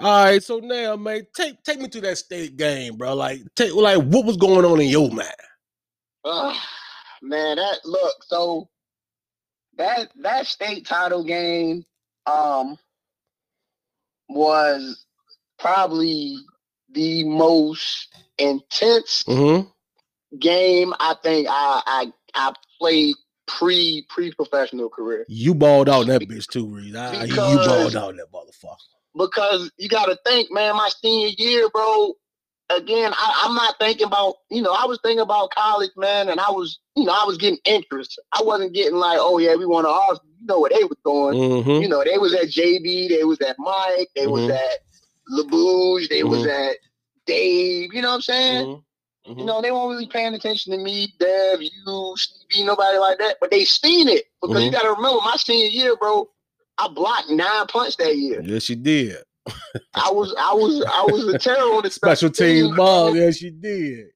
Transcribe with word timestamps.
All 0.00 0.24
right, 0.24 0.42
so 0.42 0.58
now, 0.60 0.94
man, 0.94 1.26
take 1.34 1.60
take 1.64 1.80
me 1.80 1.88
to 1.88 2.00
that 2.02 2.18
state 2.18 2.56
game, 2.56 2.96
bro. 2.96 3.14
Like, 3.14 3.40
take 3.56 3.74
like 3.74 4.00
what 4.04 4.24
was 4.24 4.36
going 4.36 4.64
on 4.64 4.80
in 4.80 4.88
your 4.88 5.10
mind? 5.10 5.28
Uh, 6.24 6.54
man, 7.20 7.56
that 7.56 7.80
look 7.84 8.22
so 8.24 8.68
that 9.76 10.10
that 10.22 10.46
state 10.46 10.86
title 10.86 11.24
game 11.24 11.84
um 12.26 12.78
was 14.28 15.04
probably 15.58 16.36
the 16.92 17.24
most 17.24 18.14
intense 18.38 19.24
Mm-hmm. 19.26 19.68
game 20.38 20.94
I 21.00 21.16
think 21.22 21.48
I 21.50 21.82
I, 21.86 22.12
I 22.34 22.52
played 22.78 23.16
pre 23.46 24.06
pre 24.08 24.32
professional 24.32 24.90
career 24.90 25.24
You 25.28 25.54
balled 25.54 25.88
out 25.88 26.06
that 26.06 26.22
bitch 26.22 26.46
too, 26.48 26.66
Reed. 26.68 26.94
Ah, 26.96 27.24
you, 27.24 27.34
you 27.34 27.58
balled 27.58 27.96
out 27.96 28.16
that 28.16 28.30
motherfucker. 28.32 28.76
Because 29.18 29.70
you 29.76 29.88
got 29.88 30.06
to 30.06 30.18
think, 30.24 30.50
man. 30.52 30.76
My 30.76 30.88
senior 31.02 31.34
year, 31.36 31.68
bro. 31.70 32.14
Again, 32.70 33.12
I, 33.14 33.42
I'm 33.46 33.54
not 33.54 33.76
thinking 33.80 34.06
about 34.06 34.34
you 34.50 34.60
know. 34.60 34.72
I 34.74 34.84
was 34.84 34.98
thinking 35.02 35.20
about 35.20 35.50
college, 35.52 35.90
man, 35.96 36.28
and 36.28 36.38
I 36.38 36.50
was 36.50 36.78
you 36.96 37.04
know 37.04 37.12
I 37.12 37.24
was 37.26 37.38
getting 37.38 37.58
interest. 37.64 38.20
I 38.32 38.42
wasn't 38.42 38.74
getting 38.74 38.96
like, 38.96 39.18
oh 39.20 39.38
yeah, 39.38 39.54
we 39.56 39.64
want 39.64 39.86
to 39.86 39.88
all 39.88 40.20
you 40.38 40.46
know 40.46 40.58
what 40.58 40.72
they 40.72 40.84
was 40.84 40.98
going. 41.02 41.38
Mm-hmm. 41.38 41.82
You 41.82 41.88
know, 41.88 42.04
they 42.04 42.18
was 42.18 42.34
at 42.34 42.48
JB, 42.48 43.08
they 43.08 43.24
was 43.24 43.40
at 43.40 43.56
Mike, 43.58 44.08
they 44.14 44.26
was 44.26 44.42
Mhm. 44.42 44.54
at 44.54 44.78
LaBouge, 45.32 46.08
they 46.10 46.24
was 46.24 46.44
Mhm. 46.44 46.70
at 46.70 46.76
Dave. 47.26 47.94
You 47.94 48.02
know 48.02 48.08
what 48.08 48.14
I'm 48.16 48.20
saying? 48.22 48.66
Mm-hmm. 49.26 49.38
You 49.38 49.44
know, 49.46 49.62
they 49.62 49.70
weren't 49.72 49.90
really 49.90 50.06
paying 50.06 50.34
attention 50.34 50.72
to 50.72 50.78
me, 50.78 51.14
Dev, 51.18 51.60
you, 51.62 52.14
Stevie, 52.16 52.64
nobody 52.66 52.98
like 52.98 53.18
that. 53.18 53.36
But 53.40 53.50
they 53.50 53.64
seen 53.64 54.08
it 54.08 54.24
because 54.42 54.62
you 54.62 54.70
Mhm. 54.70 54.72
got 54.72 54.82
to 54.82 54.90
remember, 54.90 55.20
my 55.22 55.36
senior 55.36 55.68
year, 55.68 55.96
bro, 55.96 56.28
I 56.78 56.88
blocked 56.88 57.30
nine 57.30 57.66
punts 57.66 57.96
that 57.96 58.16
year. 58.16 58.40
Yes, 58.42 58.68
you 58.68 58.76
did. 58.76 59.16
I 59.94 60.10
was, 60.10 60.34
I 60.38 60.52
was, 60.52 60.84
I 60.86 61.06
was 61.10 61.26
a 61.34 61.38
terror 61.38 61.74
on 61.74 61.82
the 61.82 61.90
Special 61.90 62.30
team 62.30 62.76
ball. 62.76 63.16
Yes, 63.16 63.40
you 63.40 63.50
did. 63.50 64.06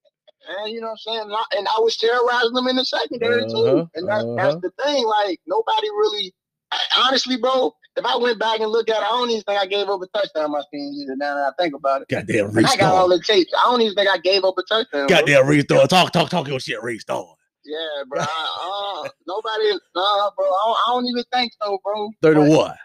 And 0.47 0.73
you 0.73 0.81
know 0.81 0.87
what 0.87 0.91
I'm 0.91 0.97
saying? 0.97 1.21
And 1.21 1.33
I, 1.33 1.43
and 1.57 1.67
I 1.67 1.79
was 1.79 1.97
terrorizing 1.97 2.53
them 2.53 2.67
in 2.67 2.75
the 2.75 2.85
secondary 2.85 3.43
Uh-huh, 3.45 3.53
too. 3.53 3.89
And 3.95 4.07
that's, 4.07 4.23
uh-huh. 4.23 4.35
that's 4.35 4.55
the 4.61 4.71
thing. 4.83 5.05
Like 5.05 5.39
nobody 5.47 5.89
really, 5.89 6.33
I- 6.71 7.05
honestly, 7.07 7.37
bro. 7.37 7.73
If 7.95 8.05
I 8.05 8.17
went 8.17 8.39
back 8.39 8.59
and 8.59 8.71
looked 8.71 8.89
at, 8.89 8.97
it, 8.97 9.03
I 9.03 9.09
don't 9.09 9.29
even 9.29 9.43
think 9.43 9.61
I 9.61 9.67
gave 9.67 9.87
up 9.87 10.01
a 10.01 10.07
touchdown 10.17 10.51
my 10.51 10.63
senior 10.73 11.03
year. 11.05 11.15
Now 11.15 11.35
that 11.35 11.53
I 11.53 11.63
think 11.63 11.75
about 11.75 12.01
it, 12.01 12.07
Goddamn 12.07 12.57
and 12.57 12.65
I 12.65 12.75
got 12.75 12.95
all 12.95 13.07
the 13.07 13.21
tapes. 13.21 13.53
I 13.55 13.65
don't 13.65 13.81
even 13.81 13.93
think 13.93 14.09
I 14.09 14.17
gave 14.17 14.43
up 14.43 14.55
a 14.57 14.63
touchdown. 14.63 15.05
Goddamn 15.05 15.45
restart. 15.45 15.91
Talk, 15.91 16.11
talk, 16.11 16.31
talk 16.31 16.47
your 16.47 16.59
shit. 16.59 16.81
Restart. 16.81 17.37
Yeah, 17.65 18.03
bro. 18.07 18.19
I, 18.21 19.03
uh, 19.05 19.09
nobody, 19.27 19.71
nah, 19.95 20.29
bro. 20.35 20.45
I 20.45 20.63
don't, 20.65 20.77
I 20.77 20.83
don't 20.87 21.05
even 21.07 21.23
think 21.31 21.53
so, 21.61 21.79
bro. 21.83 22.09
Thirty 22.21 22.41
what? 22.49 22.75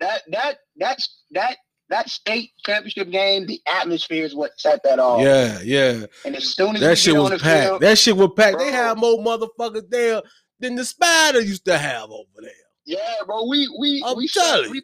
That 0.00 0.22
that 0.30 0.58
that's 0.76 1.22
that 1.32 1.56
that 1.88 2.08
state 2.10 2.50
championship 2.64 3.10
game. 3.10 3.46
The 3.46 3.60
atmosphere 3.66 4.24
is 4.24 4.34
what 4.34 4.52
set 4.58 4.82
that 4.84 4.98
off. 4.98 5.22
Yeah, 5.22 5.60
yeah. 5.62 6.06
And 6.24 6.36
as 6.36 6.54
soon 6.54 6.76
as 6.76 6.82
That 6.82 6.98
shit 6.98 7.14
was 7.14 7.30
packed. 7.40 7.66
field, 7.66 7.80
That 7.82 7.98
shit 7.98 8.16
was 8.16 8.30
packed. 8.36 8.58
They 8.58 8.72
had 8.72 8.98
more 8.98 9.18
motherfuckers 9.18 9.88
there 9.88 10.22
than 10.60 10.74
the 10.74 10.84
spider 10.84 11.40
used 11.40 11.64
to 11.66 11.78
have 11.78 12.10
over 12.10 12.24
there. 12.40 12.50
yeah, 12.84 13.14
bro. 13.26 13.46
We 13.48 13.68
we 13.78 14.02
I'm 14.06 14.16
we 14.16 14.28
telling 14.28 14.70
we, 14.70 14.82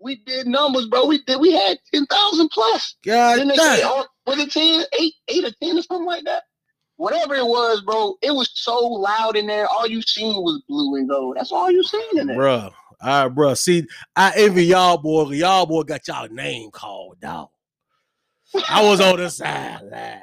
we 0.00 0.16
did 0.26 0.46
numbers, 0.46 0.86
bro. 0.86 1.06
We 1.06 1.22
did. 1.24 1.40
We 1.40 1.52
had 1.52 1.78
ten 1.94 2.06
thousand 2.06 2.48
plus. 2.50 2.96
God 3.04 3.38
Then 3.38 3.48
they 3.48 3.56
say, 3.56 3.80
damn. 3.80 3.90
oh, 3.90 4.06
was 4.26 4.38
it 4.38 4.50
10, 4.50 4.84
8, 4.98 5.12
8 5.28 5.44
or 5.44 5.50
ten 5.62 5.78
or 5.78 5.82
something 5.82 6.06
like 6.06 6.24
that? 6.24 6.42
Whatever 6.98 7.36
it 7.36 7.46
was, 7.46 7.80
bro. 7.82 8.16
It 8.22 8.32
was 8.32 8.50
so 8.54 8.76
loud 8.76 9.36
in 9.36 9.46
there. 9.46 9.68
All 9.68 9.86
you 9.86 10.02
seen 10.02 10.42
was 10.42 10.60
blue 10.68 10.96
and 10.96 11.08
gold. 11.08 11.36
That's 11.38 11.52
all 11.52 11.70
you 11.70 11.84
seen 11.84 12.18
in 12.18 12.26
there. 12.26 12.36
Bruh. 12.36 12.72
All 13.00 13.28
right, 13.28 13.34
bruh. 13.34 13.56
See, 13.56 13.86
I 14.16 14.32
envy 14.36 14.66
y'all 14.66 14.98
boy. 14.98 15.30
Y'all 15.30 15.64
boy 15.64 15.84
got 15.84 16.08
y'all 16.08 16.28
name 16.28 16.72
called 16.72 17.24
out. 17.24 17.50
I 18.68 18.82
was 18.82 19.00
on 19.00 19.16
the 19.18 19.30
sideline. 19.30 20.22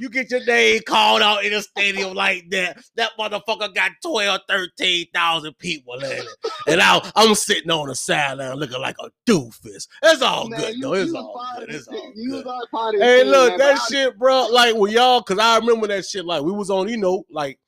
You 0.00 0.08
get 0.08 0.30
your 0.30 0.44
name 0.44 0.80
called 0.86 1.22
out 1.22 1.44
in 1.44 1.52
a 1.52 1.60
stadium 1.62 2.14
like 2.14 2.48
that. 2.50 2.78
That 2.96 3.10
motherfucker 3.18 3.74
got 3.74 3.92
12, 4.02 4.40
13,000 4.48 5.52
people 5.58 5.94
in 5.94 6.02
it. 6.04 6.26
And 6.66 6.80
I, 6.80 7.10
I'm 7.14 7.34
sitting 7.34 7.70
on 7.70 7.88
the 7.88 7.94
sideline 7.94 8.56
looking 8.56 8.80
like 8.80 8.96
a 9.00 9.10
doofus. 9.28 9.86
It's 10.02 10.22
all 10.22 10.48
Man, 10.48 10.60
good, 10.60 10.74
you- 10.76 10.82
though. 10.82 10.94
It's 10.94 11.12
you 11.12 11.16
all 11.18 11.44
good. 11.58 11.68
It's 11.70 11.88
all 11.88 12.12
good. 12.14 12.46
all 12.46 12.66
part 12.70 12.94
of 12.94 13.00
the 13.00 13.06
Hey, 13.06 13.24
look, 13.24 13.50
man, 13.50 13.58
that 13.58 13.80
shit, 13.90 14.18
bro. 14.18 14.48
Like 14.50 14.74
with 14.74 14.92
y'all, 14.92 15.22
cause 15.22 15.38
I 15.38 15.58
remember 15.58 15.86
that 15.88 16.06
shit. 16.06 16.24
Like 16.24 16.42
we 16.42 16.52
was 16.52 16.70
on, 16.70 16.88
you 16.88 16.96
know, 16.96 17.24
like 17.30 17.58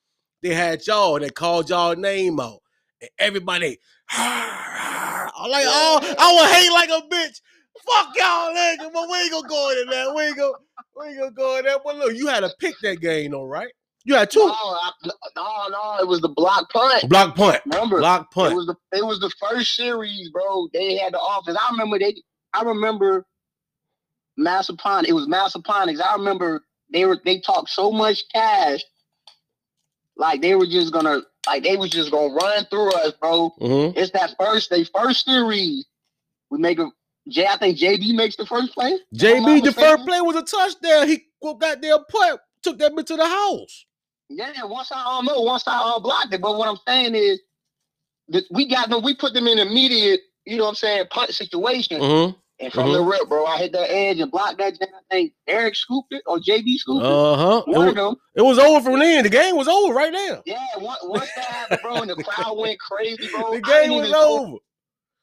they 0.41 0.53
had 0.53 0.85
y'all 0.87 1.15
and 1.15 1.25
they 1.25 1.29
called 1.29 1.69
y'all 1.69 1.95
name 1.95 2.39
out, 2.39 2.59
and 3.01 3.09
everybody. 3.19 3.77
I'm 4.09 5.51
like, 5.51 5.65
oh, 5.67 6.15
I 6.17 6.33
would 6.33 6.49
hate 6.51 6.71
like 6.71 6.89
a 6.89 7.07
bitch. 7.07 7.41
Fuck 7.83 8.15
y'all, 8.15 8.53
nigga, 8.53 8.91
but 8.93 9.09
we 9.09 9.17
ain't 9.17 9.31
gonna 9.31 9.47
go 9.47 9.71
in 9.81 9.89
there. 9.89 10.13
We 10.13 10.21
ain't 10.23 10.37
gonna, 10.37 10.53
we 10.97 11.05
ain't 11.07 11.19
gonna 11.19 11.31
go 11.31 11.57
in 11.57 11.65
there. 11.65 11.77
But 11.83 11.97
look, 11.97 12.15
you 12.15 12.27
had 12.27 12.41
to 12.41 12.51
pick 12.59 12.75
that 12.83 13.01
game, 13.01 13.31
though, 13.31 13.45
right? 13.45 13.69
You 14.05 14.15
had 14.15 14.29
two 14.31 14.39
No, 14.39 14.53
I, 14.53 14.91
no, 15.35 15.67
no, 15.69 15.97
it 15.99 16.07
was 16.07 16.21
the 16.21 16.29
block 16.29 16.71
punt. 16.71 17.09
block 17.09 17.35
punt, 17.35 17.61
Remember, 17.65 17.97
block 17.99 18.31
punt. 18.31 18.53
it 18.53 18.55
was 18.55 18.67
the 18.67 18.75
it 18.97 19.05
was 19.05 19.19
the 19.19 19.31
first 19.41 19.75
series, 19.75 20.29
bro. 20.29 20.67
They 20.73 20.95
had 20.97 21.13
the 21.13 21.19
office. 21.19 21.57
I 21.59 21.71
remember 21.71 21.97
they. 21.99 22.15
I 22.53 22.61
remember 22.63 23.25
Massaponax. 24.39 25.05
It 25.07 25.13
was 25.13 25.27
Massaponax. 25.27 25.99
I 26.01 26.15
remember 26.15 26.63
they 26.93 27.05
were 27.05 27.19
they 27.25 27.39
talked 27.39 27.69
so 27.69 27.91
much 27.91 28.23
cash, 28.33 28.81
like 30.15 30.41
they 30.41 30.55
were 30.55 30.67
just 30.67 30.93
gonna 30.93 31.21
like 31.47 31.63
they 31.63 31.75
was 31.77 31.89
just 31.89 32.11
gonna 32.11 32.33
run 32.33 32.65
through 32.65 32.91
us, 32.93 33.11
bro. 33.19 33.51
Mm-hmm. 33.59 33.97
It's 33.97 34.11
that 34.11 34.35
first 34.39 34.69
they 34.69 34.83
first 34.83 35.25
series. 35.25 35.85
We 36.51 36.59
make 36.59 36.79
a 36.79 36.89
J. 37.29 37.47
I 37.47 37.57
think 37.57 37.77
JB 37.77 38.15
makes 38.15 38.35
the 38.35 38.45
first 38.45 38.73
play. 38.73 38.97
If 39.11 39.23
I'm 39.23 39.41
not 39.43 39.49
JB, 39.49 39.63
the 39.63 39.71
first 39.73 40.05
play 40.05 40.21
was 40.21 40.35
a 40.35 40.43
touchdown. 40.43 41.07
He 41.07 41.25
got 41.41 41.81
their 41.81 41.97
punt, 42.09 42.39
took 42.63 42.77
that 42.79 42.93
bitch 42.93 43.07
to 43.07 43.15
the 43.15 43.27
house. 43.27 43.85
Yeah, 44.29 44.63
once 44.63 44.91
I 44.91 45.03
don't 45.03 45.25
know, 45.25 45.41
once 45.41 45.67
I 45.67 45.75
all 45.77 46.01
blocked 46.01 46.33
it. 46.33 46.41
But 46.41 46.57
what 46.57 46.67
I'm 46.67 46.79
saying 46.87 47.15
is 47.15 47.39
that 48.29 48.43
we 48.51 48.67
got 48.67 48.89
them, 48.89 49.03
we 49.03 49.15
put 49.15 49.33
them 49.33 49.47
in 49.47 49.59
immediate, 49.59 50.21
you 50.45 50.57
know 50.57 50.63
what 50.63 50.69
I'm 50.69 50.75
saying, 50.75 51.05
punt 51.11 51.33
situation. 51.33 52.01
Mm-hmm. 52.01 52.37
And 52.57 52.71
from 52.71 52.93
the 52.93 53.01
rip, 53.01 53.27
bro, 53.27 53.45
I 53.45 53.57
hit 53.57 53.73
that 53.73 53.91
edge 53.91 54.19
and 54.19 54.31
blocked 54.31 54.59
that. 54.59 54.79
jam. 54.79 54.87
I 54.93 55.13
think 55.13 55.33
Eric 55.45 55.75
scooped 55.75 56.13
it 56.13 56.23
or 56.25 56.37
JB 56.37 56.77
scooped 56.77 57.03
it. 57.03 57.11
Uh 57.11 57.35
huh. 57.35 57.63
One 57.67 57.89
of 57.89 57.95
them. 57.95 58.15
It 58.33 58.43
was 58.43 58.57
over 58.57 58.81
from 58.81 58.99
then. 58.99 59.23
The 59.23 59.29
game 59.29 59.57
was 59.57 59.67
over 59.67 59.93
right 59.93 60.13
now. 60.13 60.41
Yeah, 60.45 60.63
once, 60.77 61.29
that 61.35 61.45
happened, 61.45 61.79
bro, 61.83 61.95
and 61.97 62.09
the 62.09 62.23
crowd 62.23 62.57
went 62.57 62.79
crazy, 62.79 63.27
bro. 63.29 63.51
The 63.55 63.61
game 63.61 63.91
was 63.91 64.07
even 64.07 64.11
go- 64.11 64.39
over. 64.39 64.57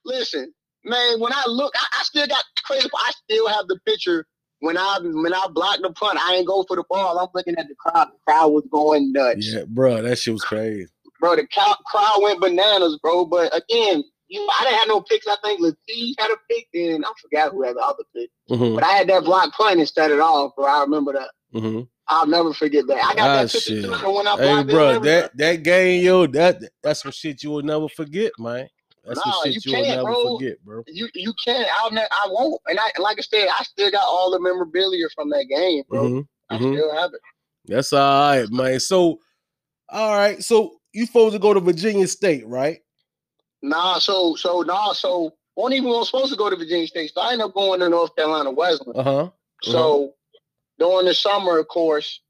Listen, 0.04 0.52
man, 0.84 1.20
when 1.20 1.32
I 1.32 1.44
look, 1.46 1.72
I, 1.76 1.86
I 2.00 2.02
still 2.04 2.26
got 2.26 2.44
crazy. 2.64 2.88
I 2.94 3.12
still 3.24 3.48
have 3.48 3.66
the 3.68 3.78
picture 3.86 4.26
when 4.60 4.76
I 4.76 4.98
when 5.02 5.32
I 5.34 5.46
blocked 5.52 5.82
the 5.82 5.92
punt. 5.92 6.18
I 6.20 6.34
ain't 6.36 6.46
go 6.46 6.64
for 6.68 6.76
the 6.76 6.84
ball. 6.88 7.18
I'm 7.18 7.28
looking 7.34 7.56
at 7.58 7.68
the 7.68 7.74
crowd. 7.78 8.08
The 8.08 8.18
crowd 8.26 8.48
was 8.48 8.64
going 8.70 9.12
nuts. 9.12 9.52
Yeah, 9.52 9.64
bro, 9.66 10.02
that 10.02 10.16
shit 10.18 10.32
was 10.34 10.44
crazy. 10.44 10.88
bro. 11.20 11.36
The 11.36 11.46
cow, 11.48 11.74
crowd 11.86 12.18
went 12.20 12.40
bananas, 12.40 12.98
bro. 13.02 13.24
But 13.26 13.54
again, 13.56 14.02
you 14.28 14.40
know, 14.40 14.52
I 14.60 14.64
didn't 14.64 14.78
have 14.78 14.88
no 14.88 15.00
picks. 15.02 15.26
I 15.26 15.36
think 15.44 15.60
Latif 15.60 16.14
had 16.18 16.30
a 16.30 16.36
pick, 16.50 16.66
and 16.74 17.04
I 17.04 17.08
forgot 17.20 17.52
who 17.52 17.62
had 17.62 17.76
the 17.76 17.80
other 17.80 18.04
pick. 18.14 18.30
Mm-hmm. 18.50 18.74
But 18.76 18.84
I 18.84 18.92
had 18.92 19.08
that 19.08 19.24
block 19.24 19.52
punt 19.52 19.78
and 19.78 19.88
started 19.88 20.20
off, 20.20 20.52
bro. 20.56 20.64
I 20.66 20.80
remember 20.82 21.12
that. 21.12 21.30
Mm-hmm. 21.54 21.80
I'll 22.08 22.26
never 22.26 22.52
forget 22.52 22.86
that. 22.88 23.04
I 23.04 23.14
got 23.14 23.28
Ah, 23.30 23.36
that 23.42 23.52
picture 23.52 23.60
shit. 23.60 23.84
too. 23.84 23.90
When 23.90 24.26
I 24.26 24.36
Hey, 24.36 24.62
bro, 24.64 24.98
that 25.00 25.36
that 25.36 25.62
game, 25.62 26.04
yo, 26.04 26.26
that 26.28 26.60
that's 26.82 27.02
some 27.02 27.12
shit 27.12 27.42
you 27.42 27.50
will 27.50 27.62
never 27.62 27.88
forget, 27.88 28.32
man. 28.38 28.68
That's 29.04 29.24
Nah, 29.24 29.32
some 29.32 29.52
shit 29.52 29.64
you 29.66 29.72
you, 29.72 29.78
will 29.78 29.84
can't, 29.84 29.96
never 29.96 30.12
bro. 30.12 30.36
forget, 30.38 30.64
bro. 30.64 30.84
you 30.86 31.08
you 31.14 31.34
can't. 31.44 31.68
I'll 31.80 31.90
ne- 31.90 32.02
I 32.10 32.26
won't. 32.30 32.60
And 32.66 32.78
I 32.78 32.90
like 32.98 33.18
I 33.18 33.22
said, 33.22 33.48
I 33.48 33.62
still 33.64 33.90
got 33.90 34.04
all 34.04 34.30
the 34.30 34.40
memorabilia 34.40 35.06
from 35.14 35.30
that 35.30 35.46
game, 35.48 35.82
bro. 35.88 36.08
Mhm, 36.08 36.28
I 36.50 36.58
mhm. 36.58 36.72
still 36.72 36.94
have 36.94 37.12
it. 37.14 37.20
That's 37.66 37.92
all 37.92 38.00
right, 38.38 38.50
man. 38.50 38.80
So, 38.80 39.18
all 39.88 40.16
right, 40.16 40.42
so 40.42 40.76
you 40.92 41.06
supposed 41.06 41.34
to 41.34 41.38
go 41.38 41.54
to 41.54 41.60
Virginia 41.60 42.06
State, 42.06 42.46
right? 42.46 42.78
Nah, 43.62 43.98
so 43.98 44.34
so 44.36 44.60
nah, 44.62 44.92
so 44.92 45.32
wasn't 45.56 45.78
even 45.78 45.90
was 45.90 46.06
supposed 46.08 46.32
to 46.32 46.38
go 46.38 46.50
to 46.50 46.56
Virginia 46.56 46.86
State. 46.86 47.12
So 47.14 47.20
I 47.20 47.32
ended 47.32 47.46
up 47.46 47.54
going 47.54 47.80
to 47.80 47.88
North 47.88 48.14
Carolina 48.16 48.50
Wesleyan. 48.50 48.98
Uh 49.00 49.02
huh. 49.02 49.30
So 49.62 50.14
during 50.78 51.06
the 51.06 51.14
summer, 51.14 51.58
of 51.58 51.68
course, 51.68 52.20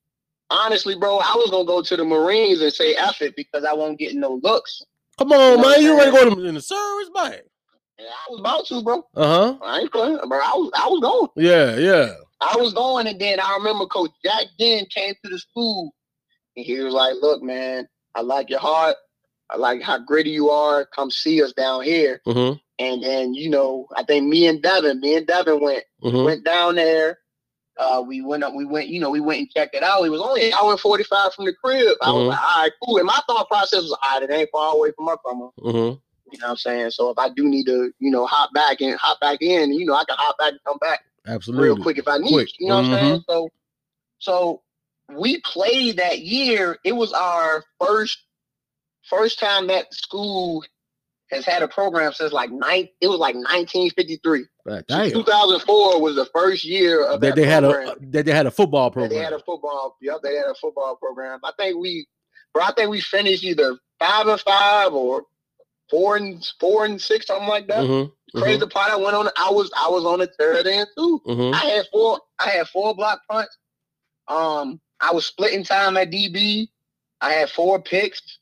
honestly, 0.50 0.94
bro, 0.94 1.18
I 1.18 1.34
was 1.36 1.50
gonna 1.50 1.64
go 1.64 1.82
to 1.82 1.96
the 1.96 2.04
Marines 2.04 2.60
and 2.60 2.72
say 2.72 2.94
F 2.94 3.22
it 3.22 3.36
because 3.36 3.64
I 3.64 3.72
won't 3.72 3.98
get 3.98 4.14
no 4.14 4.40
looks. 4.42 4.82
Come 5.18 5.32
on, 5.32 5.58
You 5.58 5.62
man. 5.62 5.82
You 5.82 5.98
ready 5.98 6.10
to 6.10 6.16
go 6.16 6.34
to 6.34 6.44
in 6.46 6.54
the 6.54 6.60
service, 6.62 7.10
man? 7.14 7.40
And 7.98 8.08
I 8.08 8.30
was 8.30 8.40
about 8.40 8.66
to, 8.66 8.82
bro. 8.82 9.04
Uh 9.14 9.54
huh. 9.54 9.58
I 9.62 9.80
ain't 9.80 9.92
playing, 9.92 10.18
bro. 10.28 10.38
I 10.38 10.52
was 10.54 10.70
I 10.74 10.88
was 10.88 11.00
going. 11.00 11.28
Yeah, 11.36 11.76
yeah. 11.76 12.12
I 12.40 12.56
was 12.56 12.72
going, 12.74 13.06
and 13.06 13.20
then 13.20 13.38
I 13.38 13.56
remember 13.58 13.86
Coach 13.86 14.10
Jack 14.24 14.46
Den 14.58 14.86
came 14.86 15.14
to 15.24 15.30
the 15.30 15.38
school, 15.38 15.94
and 16.56 16.66
he 16.66 16.80
was 16.80 16.94
like, 16.94 17.14
"Look, 17.20 17.42
man, 17.42 17.86
I 18.14 18.22
like 18.22 18.50
your 18.50 18.58
heart. 18.58 18.96
I 19.50 19.56
like 19.58 19.82
how 19.82 19.98
gritty 19.98 20.30
you 20.30 20.50
are. 20.50 20.86
Come 20.86 21.10
see 21.10 21.42
us 21.42 21.52
down 21.52 21.82
here." 21.82 22.20
Mm-hmm. 22.26 22.58
And 22.78 23.02
then 23.02 23.34
you 23.34 23.50
know, 23.50 23.86
I 23.96 24.02
think 24.02 24.26
me 24.26 24.48
and 24.48 24.60
Devin, 24.62 25.00
me 25.00 25.16
and 25.16 25.26
Devin 25.26 25.60
went 25.60 25.84
Mm-hmm. 26.02 26.24
went 26.24 26.44
down 26.44 26.74
there. 26.74 27.18
Uh, 27.82 28.00
we 28.00 28.22
went 28.22 28.44
up, 28.44 28.54
we 28.54 28.64
went, 28.64 28.88
you 28.88 29.00
know, 29.00 29.10
we 29.10 29.20
went 29.20 29.40
and 29.40 29.50
checked 29.50 29.74
it 29.74 29.82
out. 29.82 30.04
It 30.04 30.10
was 30.10 30.20
only 30.20 30.46
an 30.48 30.54
hour 30.54 30.70
and 30.70 30.80
45 30.80 31.34
from 31.34 31.44
the 31.46 31.52
crib. 31.52 31.96
I 32.00 32.06
Mhm. 32.08 32.14
was 32.18 32.28
like, 32.28 32.40
all 32.42 32.62
right, 32.62 32.72
cool. 32.84 32.96
And 32.98 33.06
my 33.06 33.20
thought 33.26 33.48
process 33.48 33.82
was, 33.82 33.92
all 33.92 33.98
right, 34.20 34.22
it 34.22 34.32
ain't 34.32 34.50
far 34.52 34.74
away 34.74 34.92
from 34.96 35.06
my 35.06 35.16
grandma. 35.24 35.48
Mm-hmm. 35.58 35.76
You 35.76 36.38
know 36.38 36.46
what 36.46 36.50
I'm 36.50 36.56
saying? 36.56 36.90
So 36.92 37.10
if 37.10 37.18
I 37.18 37.28
do 37.28 37.44
need 37.44 37.64
to, 37.66 37.92
you 37.98 38.10
know, 38.10 38.24
hop 38.26 38.52
back 38.54 38.80
and 38.80 38.94
hop 38.98 39.20
back 39.20 39.42
in, 39.42 39.72
you 39.72 39.84
know, 39.84 39.94
I 39.94 40.04
can 40.04 40.16
hop 40.18 40.38
back 40.38 40.52
and 40.52 40.60
come 40.66 40.78
back 40.78 41.00
Absolutely. 41.26 41.64
real 41.68 41.76
quick 41.76 41.98
if 41.98 42.08
I 42.08 42.18
need. 42.18 42.32
Quick. 42.32 42.48
You 42.58 42.68
know 42.68 42.76
what 42.76 42.84
I'm 42.86 42.92
saying? 42.94 43.20
Mhm. 43.20 43.24
So, 43.28 43.48
so 44.18 44.62
we 45.14 45.40
played 45.42 45.98
that 45.98 46.20
year. 46.20 46.78
It 46.84 46.92
was 46.92 47.12
our 47.12 47.64
first 47.84 48.18
first 49.10 49.38
time 49.40 49.66
that 49.66 49.92
school 49.92 50.64
has 51.30 51.44
had 51.44 51.62
a 51.62 51.68
program 51.68 52.12
since 52.12 52.32
like 52.32 52.50
nine. 52.50 52.88
It 53.00 53.08
was 53.08 53.18
like 53.18 53.34
1953. 53.34 54.46
God 54.66 55.10
2004 55.12 56.00
was 56.00 56.14
the 56.16 56.26
first 56.26 56.64
year 56.64 57.04
of 57.04 57.20
That 57.20 57.28
that 57.34 57.36
they 57.36 57.46
had 57.46 57.64
a 57.64 57.96
that 58.00 58.24
they 58.26 58.32
had 58.32 58.46
a 58.46 58.50
football 58.50 58.90
that 58.90 59.10
they 59.10 59.16
had 59.16 59.30
program. 59.30 59.40
a 59.40 59.44
football. 59.44 59.96
Yep, 60.00 60.18
they 60.22 60.36
had 60.36 60.46
a 60.46 60.54
football 60.54 60.96
program. 60.96 61.40
I 61.42 61.52
think 61.58 61.78
we, 61.78 62.06
bro. 62.54 62.62
I 62.64 62.72
think 62.72 62.90
we 62.90 63.00
finished 63.00 63.42
either 63.44 63.76
five 63.98 64.26
and 64.28 64.40
five 64.40 64.92
or 64.92 65.24
four 65.90 66.16
and 66.16 66.46
four 66.60 66.84
and 66.84 67.00
six, 67.00 67.26
something 67.26 67.48
like 67.48 67.66
that. 67.68 67.84
Mhm, 67.84 68.12
Crazy 68.36 68.64
part. 68.66 68.90
I 68.92 68.96
went 68.96 69.14
on. 69.16 69.28
I 69.36 69.50
was 69.50 69.70
I 69.76 69.88
was 69.88 70.04
on 70.04 70.20
the 70.20 70.26
third 70.38 70.66
end 70.66 70.86
too. 70.96 71.20
mhm. 71.26 71.52
I 71.52 71.58
had 71.58 71.86
four. 71.92 72.20
I 72.38 72.48
had 72.50 72.68
four 72.68 72.94
block 72.94 73.20
punts. 73.28 73.56
Um, 74.28 74.80
I 75.00 75.12
was 75.12 75.26
splitting 75.26 75.64
time 75.64 75.96
at 75.96 76.10
DB. 76.10 76.68
I 77.20 77.32
had 77.32 77.50
four 77.50 77.82
picks. 77.82 78.38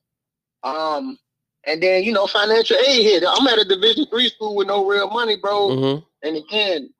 Um, 0.62 1.18
and 1.64 1.82
then 1.82 2.04
you 2.04 2.12
know 2.12 2.26
financial 2.26 2.76
aid 2.76 3.02
hit. 3.02 3.24
I'm 3.26 3.46
at 3.46 3.58
a 3.58 3.64
Division 3.64 4.06
three 4.10 4.28
school 4.28 4.54
with 4.56 4.68
no 4.68 4.84
real 4.86 5.08
money, 5.10 5.36
bro. 5.36 6.02
And 6.22 6.36
again, 6.36 6.90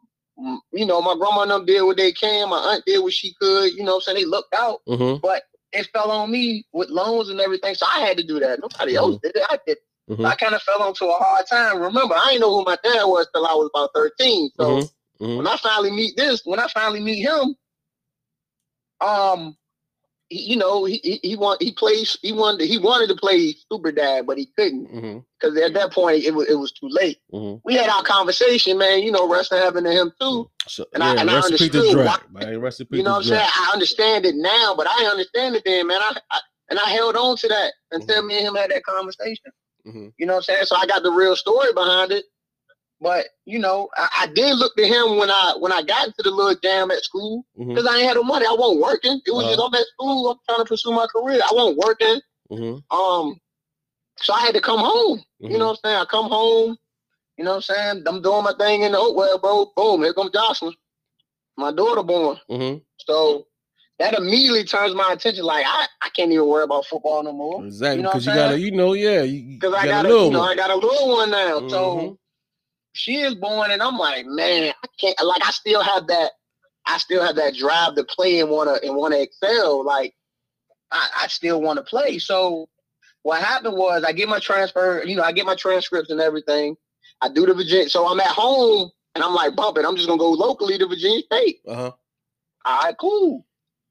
you 0.73 0.87
know 0.87 1.03
my 1.03 1.15
grandma 1.15 1.43
and 1.43 1.51
them 1.51 1.67
did 1.67 1.83
what 1.83 1.97
they 1.99 2.13
can. 2.13 2.49
My 2.49 2.57
aunt 2.57 2.85
did 2.87 3.01
what 3.03 3.13
she 3.13 3.35
could. 3.41 3.75
You 3.75 3.85
know, 3.85 3.97
what 3.97 4.09
I'm 4.09 4.15
saying 4.15 4.19
they 4.19 4.25
looked 4.25 4.55
out. 4.55 4.81
Mhm. 4.89 5.21
It 5.73 5.87
fell 5.93 6.11
on 6.11 6.33
me 6.33 6.67
with 6.73 6.91
loans 6.91 7.29
and 7.29 7.41
everything, 7.41 7.75
so 7.77 7.87
I 7.87 8.01
had 8.01 8.17
to 8.17 8.25
do 8.25 8.41
that. 8.41 8.59
Nobody 8.61 8.97
else 8.97 9.19
did 9.23 9.37
it. 9.37 9.47
I 9.49 9.59
did. 9.67 9.79
Mhm. 10.11 10.25
I 10.27 10.35
kind 10.35 10.55
of 10.55 10.63
fell 10.63 10.83
onto 10.83 11.05
a 11.05 11.13
hard 11.17 11.47
time. 11.47 11.81
Remember, 11.81 12.17
I 12.17 12.31
didn't 12.31 12.41
know 12.41 12.57
who 12.57 12.65
my 12.65 12.77
dad 12.83 13.05
was 13.05 13.29
till 13.33 13.47
I 13.47 13.55
was 13.55 13.71
about 13.73 13.91
13. 13.95 14.51
So 14.59 14.79
Mhm. 14.79 14.91
Mhm. 15.21 15.37
when 15.37 15.47
I 15.47 15.57
finally 15.59 15.93
meet 15.93 16.17
this, 16.17 16.45
when 16.45 16.59
I 16.59 16.67
finally 16.69 16.99
meet 17.01 17.21
him, 17.21 17.55
um, 19.01 19.57
you 20.31 20.57
know, 20.57 20.85
he 20.85 21.01
he, 21.03 21.21
he 21.23 21.37
want 21.37 21.61
he 21.63 21.73
plays 21.73 22.17
he 22.23 22.33
wanted 22.33 22.67
he 22.69 22.79
wanted 22.79 23.09
to 23.09 23.17
play 23.17 23.55
super 23.71 23.91
dad, 23.93 24.27
but 24.27 24.39
he 24.39 24.47
couldn't 24.57 25.25
because 25.41 25.57
at 25.59 25.75
that 25.75 25.93
point 25.93 26.23
it 26.25 26.33
was 26.35 26.49
it 26.49 26.55
was 26.55 26.71
too 26.73 26.89
late. 26.89 27.19
Mhm. 27.33 27.61
We 27.65 27.75
had 27.75 27.89
our 27.91 28.03
conversation, 28.05 28.79
man. 28.79 29.03
You 29.03 29.11
know, 29.13 29.29
rest 29.29 29.53
heaven 29.53 29.85
to 29.85 29.91
him 29.93 30.13
too. 30.21 30.49
So, 30.69 30.87
And 30.95 31.03
I- 31.03 31.17
and 31.17 31.31
I 31.31 31.35
rest 31.37 31.51
in 31.51 31.59
peace 31.59 31.71
to 31.73 31.79
understood 31.81 32.07
why- 32.07 32.41
man. 32.45 32.61
Rest 32.61 32.81
in 32.81 32.87
peace 32.87 32.99
You 32.99 33.03
know 33.05 33.13
what 33.13 33.17
I'm 33.19 33.25
saying? 33.25 33.49
I 33.53 33.71
understand 33.73 34.25
it 34.27 34.37
now, 34.37 34.75
but 34.77 34.87
I 34.89 35.05
understand 35.07 35.57
it 35.57 35.63
then, 35.65 35.87
man. 35.89 36.01
I, 36.01 36.17
I 36.31 36.41
and 36.71 36.79
I 36.79 36.89
held 36.91 37.17
on 37.17 37.37
to 37.39 37.49
that 37.49 37.73
until 37.91 38.19
Mm-hmm. 38.19 38.27
me 38.29 38.39
and 38.39 38.47
him 38.49 38.55
had 38.55 38.71
that 38.71 38.85
conversation. 38.85 39.51
Mhm. 39.87 40.13
You 40.19 40.27
know 40.27 40.35
what 40.35 40.39
I'm 40.39 40.43
saying? 40.55 40.67
So 40.67 40.77
I 40.77 40.87
got 40.87 41.03
the 41.03 41.11
real 41.11 41.35
story 41.35 41.73
behind 41.73 42.13
it. 42.13 42.27
But 43.01 43.27
you 43.47 43.59
know, 43.59 43.89
I, 43.97 44.09
I 44.23 44.27
did 44.35 44.57
look 44.57 44.77
to 44.77 44.87
him 44.87 45.17
when 45.17 45.31
I 45.31 45.55
when 45.59 45.73
I 45.73 45.83
got 45.83 46.07
into 46.09 46.23
the 46.23 46.31
little 46.31 46.55
jam 46.63 46.91
at 46.91 47.03
school 47.03 47.45
because 47.57 47.87
I 47.87 47.97
ain't 47.99 48.07
had 48.09 48.15
no 48.17 48.23
money. 48.23 48.47
I 48.47 48.55
wasn't 48.59 48.81
working. 48.83 49.21
It 49.27 49.31
was 49.33 49.45
Uh-huh. 49.45 49.57
just 49.57 49.63
I'm 49.67 49.75
at 49.81 49.87
school. 49.95 50.31
I'm 50.31 50.39
trying 50.49 50.59
to 50.65 50.69
pursue 50.69 50.93
my 50.93 51.07
career. 51.15 51.41
I 51.43 51.53
wasn't 51.55 51.79
working. 51.79 52.21
Mhm. 52.53 52.83
Um, 52.91 53.41
so 54.19 54.35
I 54.35 54.41
had 54.41 54.55
to 54.55 54.61
come 54.61 54.81
home. 54.81 55.19
Mhm. 55.43 55.51
You 55.51 55.59
know 55.59 55.67
what 55.69 55.81
I'm 55.85 55.91
saying? 55.91 55.97
I 55.97 56.05
come 56.05 56.29
home. 56.29 56.77
You 57.39 57.45
know 57.45 57.53
what 57.53 57.57
I'm 57.57 57.63
saying? 57.63 58.05
I'm 58.07 58.21
doing 58.21 58.45
my 58.45 58.53
thing 58.59 58.83
in 58.83 58.93
the 58.93 58.99
oh 58.99 59.15
well, 59.15 59.39
bro. 59.39 59.73
Boom, 59.77 60.03
here 60.03 60.13
comes 60.13 60.31
Jocelyn, 60.33 60.75
my 61.57 61.73
daughter 61.73 62.03
born. 62.03 62.39
Mhm. 62.51 62.83
So 63.07 63.47
that 63.99 64.19
immediately 64.19 64.65
turns 64.65 64.95
my 64.95 65.13
attention. 65.13 65.45
Like 65.45 65.65
I, 65.67 65.87
I 66.03 66.11
can't 66.11 66.31
even 66.33 66.47
worry 66.47 66.65
about 66.65 66.85
football 66.87 67.23
no 67.23 67.33
more 67.33 67.65
Exactly, 67.65 67.99
You 67.99 68.03
know 68.03 68.11
because 68.11 68.27
you, 68.27 68.33
gotta, 68.35 68.61
you 68.61 68.71
know, 68.73 68.93
yeah, 68.93 69.23
because 69.23 69.73
I 69.75 69.87
got 69.87 70.05
a 70.05 70.09
little 70.09 70.27
you 70.27 70.33
know, 70.33 70.41
one. 70.41 70.49
I 70.51 70.55
got 70.55 70.71
a 70.71 70.75
little 70.75 71.09
one 71.09 71.31
now. 71.31 71.69
So 71.69 71.97
Mhm. 71.97 72.19
She 72.93 73.17
is 73.17 73.35
born, 73.35 73.71
and 73.71 73.83
I'm 73.83 73.99
like, 73.99 74.27
man, 74.27 74.73
I 74.83 74.87
can't. 75.01 75.17
Like 75.25 75.43
I 75.45 75.51
still 75.51 75.83
have 75.83 76.07
that. 76.09 76.33
I 76.87 76.99
still 76.99 77.25
have 77.25 77.37
that 77.37 77.55
drive 77.55 77.95
to 77.97 78.05
play 78.05 78.41
and 78.41 78.51
wanna 78.51 78.79
and 78.83 78.97
wanna 78.97 79.19
excel. 79.19 79.85
Like 79.85 80.15
I, 80.91 81.09
I 81.23 81.27
still 81.29 81.61
want 81.61 81.79
to 81.79 81.83
play. 81.85 82.19
So 82.19 82.69
what 83.23 83.43
happened 83.43 83.77
was 83.77 84.03
I 84.05 84.13
get 84.13 84.29
my 84.29 84.39
transfer. 84.41 85.03
You 85.05 85.17
know, 85.17 85.23
I 85.23 85.33
get 85.33 85.47
my 85.47 85.55
transcripts 85.55 86.11
and 86.11 86.21
everything. 86.21 86.77
I 87.21 87.29
do 87.29 87.47
the 87.47 87.55
Virginia. 87.55 87.89
So 87.89 88.09
I'm 88.09 88.21
at 88.21 88.27
home. 88.29 88.91
And 89.15 89.25
I'm 89.25 89.35
like, 89.35 89.57
bump 89.57 89.77
it. 89.77 89.85
I'm 89.85 89.97
just 89.97 90.07
gonna 90.07 90.19
go 90.19 90.31
locally 90.31 90.79
to 90.79 90.87
Virginia 90.87 91.23
State. 91.23 91.59
Uh-huh. 91.67 91.91
All 92.65 92.83
right, 92.83 92.95
cool. 92.99 93.45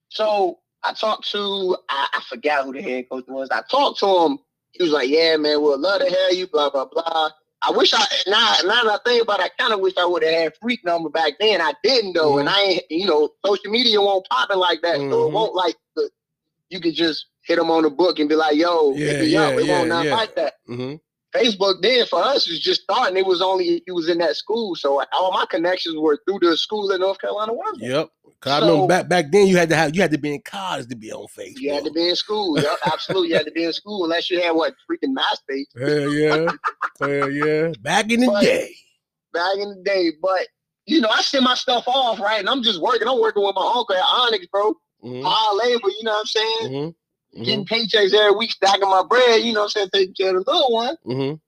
So 0.09 0.59
I 0.83 0.93
talked 0.93 1.29
to 1.31 1.77
I, 1.89 2.07
I 2.13 2.21
forgot 2.29 2.65
who 2.65 2.73
the 2.73 2.81
head 2.81 3.09
coach 3.09 3.25
was. 3.27 3.49
I 3.51 3.61
talked 3.69 3.99
to 3.99 4.07
him. 4.07 4.39
He 4.71 4.83
was 4.83 4.91
like, 4.91 5.09
"Yeah, 5.09 5.35
man, 5.37 5.61
we'll 5.61 5.79
love 5.79 6.01
to 6.01 6.09
have 6.09 6.33
you." 6.33 6.47
Blah 6.47 6.69
blah 6.69 6.85
blah. 6.85 7.31
I 7.61 7.71
wish 7.71 7.93
I 7.93 8.05
now 8.27 8.55
now 8.65 8.83
that 8.83 9.01
I 9.05 9.09
think 9.09 9.23
about 9.23 9.39
it, 9.41 9.51
I 9.57 9.61
kind 9.61 9.73
of 9.73 9.79
wish 9.81 9.93
I 9.97 10.05
would 10.05 10.23
have 10.23 10.33
had 10.33 10.53
freak 10.61 10.83
number 10.85 11.09
back 11.09 11.33
then. 11.39 11.61
I 11.61 11.73
didn't 11.83 12.13
though, 12.13 12.37
and 12.37 12.47
I 12.47 12.61
ain't 12.61 12.83
you 12.89 13.05
know 13.05 13.29
social 13.45 13.69
media 13.71 13.99
won't 13.99 14.25
popping 14.29 14.57
like 14.57 14.81
that, 14.81 14.95
so 14.97 15.01
Mhm. 15.01 15.27
it 15.27 15.33
won't 15.33 15.55
like 15.55 15.75
the, 15.95 16.09
you 16.69 16.79
could 16.79 16.95
just 16.95 17.25
hit 17.41 17.57
them 17.57 17.69
on 17.71 17.83
the 17.83 17.89
book 17.89 18.19
and 18.19 18.29
be 18.29 18.35
like, 18.35 18.55
"Yo, 18.55 18.93
Yeah, 18.95 19.21
yeah, 19.21 19.47
up." 19.47 19.59
It 19.59 19.65
yeah, 19.65 19.77
won't 19.77 19.89
not 19.89 20.05
yeah. 20.05 20.15
like 20.15 20.35
that. 20.35 20.53
Mm-hmm. 20.69 20.95
Facebook 21.33 21.81
then 21.81 22.05
for 22.07 22.23
us 22.23 22.47
was 22.49 22.59
just 22.59 22.81
starting. 22.83 23.17
It 23.17 23.25
was 23.25 23.41
only 23.41 23.65
if 23.77 23.83
you 23.87 23.93
was 23.95 24.09
in 24.09 24.17
that 24.19 24.35
school, 24.35 24.75
so 24.75 25.03
all 25.13 25.31
my 25.31 25.45
connections 25.49 25.95
were 25.97 26.19
through 26.27 26.39
the 26.41 26.57
school 26.57 26.89
in 26.91 27.01
North 27.01 27.19
Carolina. 27.19 27.53
Wesleyan. 27.53 27.91
Yep. 27.91 28.09
Cause 28.41 28.53
I 28.53 28.59
So- 28.61 28.65
remember 28.71 28.87
back 28.87 29.09
back 29.09 29.25
then 29.31 29.47
you 29.47 29.57
had 29.57 29.69
to 29.69 29.75
have 29.75 29.95
you 29.95 30.01
had 30.01 30.11
to 30.11 30.17
be 30.17 30.33
in 30.35 30.41
college 30.41 30.87
to 30.87 30.95
be 30.95 31.11
on 31.11 31.27
Facebook. 31.27 31.59
You 31.59 31.73
had 31.73 31.83
to 31.85 31.91
be 31.91 32.09
in 32.09 32.15
school. 32.15 32.59
Yep, 32.59 32.77
absolutely. 32.85 33.29
You 33.29 33.35
had 33.35 33.45
to 33.45 33.51
be 33.51 33.63
in 33.65 33.73
school 33.73 34.03
unless 34.05 34.29
you 34.31 34.41
had 34.41 34.51
what 34.51 34.73
freaking 34.89 35.13
MySpace 35.15 35.65
Hell 35.77 36.13
yeah. 36.13 36.51
Hell 36.99 37.29
yeah. 37.31 37.71
Back 37.81 38.11
in 38.11 38.21
the 38.21 38.27
But- 38.27 38.41
day. 38.43 38.73
back 39.33 39.57
in 39.57 39.69
the 39.69 39.81
day. 39.83 40.11
But 40.21 40.47
you 40.85 41.01
know, 41.01 41.09
I 41.09 41.21
send 41.21 41.43
my 41.45 41.53
stuff 41.53 41.83
off, 41.87 42.19
right? 42.19 42.39
And 42.39 42.49
I'm 42.49 42.63
just 42.63 42.81
working. 42.81 43.07
I'm 43.07 43.19
working 43.19 43.43
with 43.43 43.53
my 43.55 43.71
uncle 43.75 43.95
at 43.95 44.03
Onyx, 44.03 44.47
bro. 44.47 44.73
Mhm. 45.03 45.21
Hard 45.23 45.57
labor, 45.57 45.87
you 45.89 46.03
know 46.03 46.11
what 46.13 46.19
I'm 46.21 46.25
saying? 46.25 46.71
Mhm. 46.71 46.95
Mhm. 47.35 47.45
Getting 47.45 47.65
paychecks 47.65 48.13
every 48.13 48.35
week, 48.37 48.51
stacking 48.51 48.89
my 48.89 49.03
bread, 49.03 49.41
you 49.41 49.53
know 49.53 49.61
what 49.61 49.65
I'm 49.65 49.69
saying, 49.69 49.89
taking 49.93 50.13
care 50.15 50.35
of 50.37 50.45
the 50.45 50.51
little 50.51 50.71
one. 50.71 50.97
Mhm. 51.05 51.39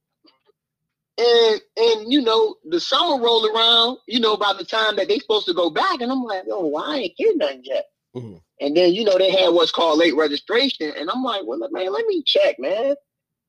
And 1.18 1.62
and 1.78 2.12
you 2.12 2.22
know, 2.22 2.56
the 2.66 2.80
summer 2.80 3.22
roll 3.24 3.45
around, 3.45 3.98
you 4.07 4.19
know, 4.19 4.38
by 4.38 4.54
the 4.54 4.66
time 4.66 4.95
that 4.95 5.07
they 5.07 5.19
supposed 5.19 5.48
to 5.48 5.54
go 5.54 5.69
back, 5.69 6.01
and 6.01 6.12
I'm 6.12 6.24
like, 6.24 6.44
yo, 6.48 6.62
why 6.62 6.83
I 6.86 6.98
ain't 6.98 7.18
getting 7.18 7.38
nothing 7.38 7.62
yet? 7.63 7.86
Mhm. 8.16 8.42
And 8.60 8.78
then 8.78 8.94
you 8.94 9.04
know 9.04 9.18
they 9.18 9.31
had 9.31 9.50
what's 9.50 9.72
called 9.72 10.00
late 10.00 10.16
registration, 10.16 10.94
and 10.98 11.10
I'm 11.10 11.24
like, 11.24 11.44
well, 11.45 11.60
man, 11.72 11.92
let 11.92 12.06
me 12.07 12.24
check, 12.24 12.60
man. 12.60 12.95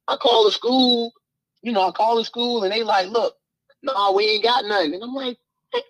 I 0.09 0.17
call 0.17 0.45
the 0.45 0.53
school, 0.53 1.13
you 1.63 1.73
know, 1.73 1.89
I 1.89 1.93
call 1.93 2.17
the 2.17 2.25
school, 2.25 2.65
and 2.65 2.73
they 2.73 2.83
like, 2.83 3.09
look, 3.09 3.37
no, 3.83 4.13
we 4.13 4.25
ain't 4.25 4.45
got 4.45 4.65
nothing, 4.65 4.95
and 4.95 5.03
I'm 5.03 5.15
like, 5.15 5.39
hey, 5.73 5.83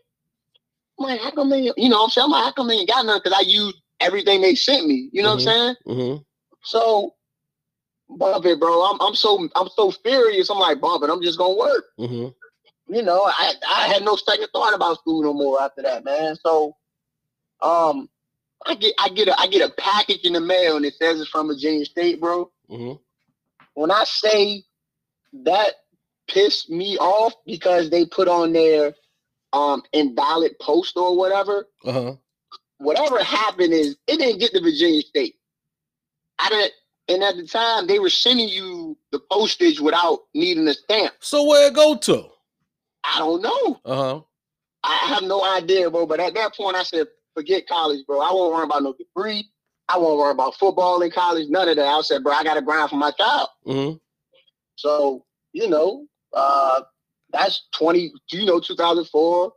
I'm 0.99 1.07
like, 1.07 1.21
how 1.21 1.31
come 1.33 1.51
they, 1.51 1.73
you 1.77 1.89
know, 1.89 2.05
I'm 2.05 2.11
saying, 2.11 2.27
I'm 2.27 2.31
like, 2.31 2.45
how 2.45 2.53
come 2.53 2.69
they 2.69 2.75
ain't 2.77 2.89
got 2.89 3.07
nothing? 3.07 3.23
Because 3.25 3.39
I 3.39 3.49
used 3.49 3.77
everything 4.01 4.41
they 4.43 4.55
sent 4.55 4.87
me, 4.87 5.09
you 5.13 5.23
know 5.23 5.31
Mhm. 5.31 5.33
what 5.33 5.35
I'm 5.35 5.41
saying? 5.41 5.77
Mhm. 5.87 6.25
So, 6.63 7.15
it, 8.47 8.61
bro. 8.61 8.83
I'm 8.83 9.01
I'm 9.01 9.15
so 9.15 9.49
I'm 9.57 9.69
so 9.77 9.91
furious. 9.91 10.51
I'm 10.51 10.59
like, 10.59 10.81
it. 11.03 11.11
I'm 11.11 11.23
just 11.23 11.39
gonna 11.39 11.55
work 11.55 11.85
Mhm. 11.99 12.35
you 12.89 13.03
know, 13.03 13.23
I 13.25 13.55
I 13.69 13.89
had 13.89 14.05
no 14.05 14.17
second 14.17 14.49
thought 14.53 14.75
about 14.75 14.99
school 14.99 15.23
no 15.23 15.33
more 15.33 15.61
after 15.63 15.83
that, 15.83 16.05
man. 16.05 16.37
So, 16.37 16.77
um, 17.63 18.09
I 18.67 18.75
get 18.75 18.95
I 18.99 19.09
get 19.09 19.29
a 19.29 19.41
I 19.41 19.47
get 19.49 19.69
a 19.69 19.75
package 19.75 20.25
in 20.25 20.35
the 20.35 20.41
mail 20.41 20.77
and 20.77 20.85
it 20.87 20.95
says 20.95 21.21
it's 21.21 21.31
from 21.31 21.49
Virginia 21.49 21.85
State, 21.85 22.21
bro. 22.21 22.51
Mhm. 22.71 23.01
When 23.75 23.91
I 23.91 24.05
say 24.05 24.65
that 25.33 25.75
pissed 26.29 26.71
me 26.71 26.97
off 26.99 27.35
because 27.47 27.91
they 27.91 28.07
put 28.07 28.29
on 28.29 28.53
their 28.53 28.95
um 29.53 29.83
invalid 29.93 30.59
post 30.61 30.97
or 30.97 31.17
whatever. 31.17 31.69
Uh-huh. 31.85 32.17
Whatever 32.79 33.23
happened 33.23 33.73
is 33.73 33.97
it 34.07 34.19
didn't 34.19 34.41
get 34.41 34.53
to 34.53 34.61
Virginia 34.61 35.03
State. 35.03 35.37
I 36.43 36.49
didn't. 36.49 36.73
And 37.09 37.23
at 37.23 37.37
the 37.37 37.47
time, 37.47 37.87
they 37.87 37.99
were 37.99 38.11
sending 38.11 38.49
you 38.49 38.97
the 39.11 39.19
postage 39.31 39.81
without 39.81 40.21
needing 40.35 40.67
a 40.69 40.75
stamp. 40.75 41.15
So 41.21 41.45
where 41.45 41.69
it 41.69 41.75
go 41.75 41.97
to? 41.97 42.27
I 43.05 43.19
don't 43.19 43.43
know. 43.43 43.81
Uh-huh. 43.85 44.21
I 44.85 44.95
have 45.09 45.23
no 45.23 45.45
idea, 45.45 45.91
bro. 45.91 46.07
But 46.07 46.21
at 46.21 46.35
that 46.35 46.55
point, 46.55 46.77
I 46.77 46.83
said, 46.85 47.07
forget 47.35 47.67
college, 47.69 48.07
bro. 48.07 48.21
I 48.21 48.33
won't 48.33 48.53
worry 48.53 48.65
about 48.65 48.83
no 48.83 48.95
degree. 48.95 49.49
I 49.89 49.99
won't 49.99 50.19
worry 50.19 50.31
about 50.31 50.55
football 50.55 51.03
in 51.03 51.11
college. 51.11 51.49
None 51.49 51.69
of 51.69 51.77
that. 51.77 51.87
I 51.87 52.01
said, 52.03 52.23
bro, 52.23 52.33
I 52.33 52.45
got 52.45 52.55
to 52.55 52.63
grind 52.63 52.91
for 52.91 52.97
my 52.97 53.11
child. 53.11 53.49
Mhm. 53.67 54.01
So, 54.77 55.25
you 55.53 55.69
know, 55.69 56.07
uh, 56.33 56.83
that's 57.33 57.67
20, 57.73 58.13
you 58.31 58.47
know, 58.47 58.61
2004. 58.61 59.53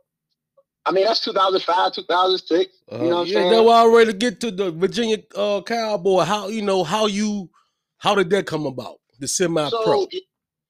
I 0.86 0.92
mean, 0.92 1.04
that's 1.04 1.20
2005, 1.20 1.92
2006. 1.92 2.72
Uh-huh. 2.88 3.04
You 3.04 3.10
know 3.10 3.16
what 3.16 3.22
I'm 3.22 3.26
yeah, 3.26 3.32
saying? 3.34 3.50
that's 3.50 3.64
why 3.64 3.82
I 3.82 3.86
ready 3.86 4.12
get 4.12 4.40
to 4.40 4.50
the 4.52 4.70
Virginia 4.70 5.18
uh, 5.34 5.60
Cowboy. 5.62 6.22
How 6.22 6.48
you 6.48 6.62
know 6.62 6.84
how 6.84 7.06
you 7.06 7.50
how 7.98 8.14
did 8.14 8.30
that 8.30 8.46
come 8.46 8.66
about? 8.66 8.98
The 9.18 9.26
semi 9.28 9.68
pro. 9.68 9.84
So, 9.84 10.08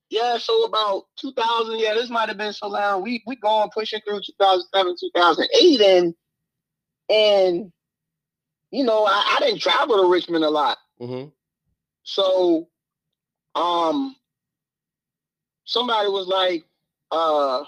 yeah, 0.09 0.39
so 0.39 0.65
about 0.65 1.05
2000, 1.21 1.79
yeah, 1.79 1.95
this 1.95 2.11
might 2.11 2.29
have 2.29 2.39
been 2.39 2.53
so 2.53 2.69
long. 2.69 3.03
We 3.03 3.23
we 3.27 3.37
going 3.37 3.69
pushing 3.75 4.01
through 4.07 4.21
2007, 4.21 4.97
2008, 5.01 5.81
and 5.81 6.15
and 7.11 7.73
you 8.71 8.85
know, 8.85 9.05
I, 9.05 9.37
I 9.37 9.45
didn't 9.45 9.61
travel 9.61 10.03
to 10.03 10.11
Richmond 10.11 10.45
a 10.45 10.51
lot. 10.51 10.79
hmm 10.99 11.25
So, 12.05 12.69
um, 13.55 14.17
somebody 15.65 16.09
was 16.09 16.27
like, 16.27 16.65
uh, 17.11 17.65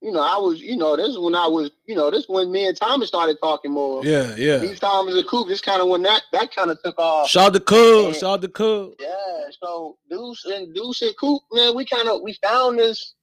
you 0.00 0.10
know, 0.10 0.20
I 0.20 0.38
was, 0.38 0.60
you 0.60 0.76
know, 0.76 0.96
this 0.96 1.08
is 1.08 1.18
when 1.18 1.34
I 1.34 1.46
was, 1.46 1.70
you 1.84 1.94
know, 1.94 2.10
this 2.10 2.26
when 2.26 2.50
me 2.50 2.66
and 2.66 2.76
Thomas 2.76 3.08
started 3.08 3.36
talking 3.42 3.70
more. 3.70 4.04
Yeah, 4.04 4.34
yeah. 4.36 4.56
These 4.58 4.80
Thomas 4.80 5.14
and 5.14 5.26
Coop, 5.26 5.48
this 5.48 5.60
kind 5.60 5.82
of 5.82 5.88
when 5.88 6.02
that 6.02 6.22
that 6.32 6.54
kind 6.54 6.70
of 6.70 6.82
took 6.82 6.98
off. 6.98 7.28
Shout 7.28 7.52
the 7.52 7.60
Coop, 7.60 8.14
shout 8.14 8.40
the 8.40 8.48
Coop. 8.48 8.94
Yeah, 8.98 9.44
so 9.62 9.98
Deuce 10.08 10.44
and 10.46 10.74
Deuce 10.74 11.02
and 11.02 11.16
Coop, 11.18 11.42
man, 11.52 11.76
we 11.76 11.84
kind 11.84 12.08
of 12.08 12.22
we 12.22 12.32
found 12.42 12.78
this 12.78 13.14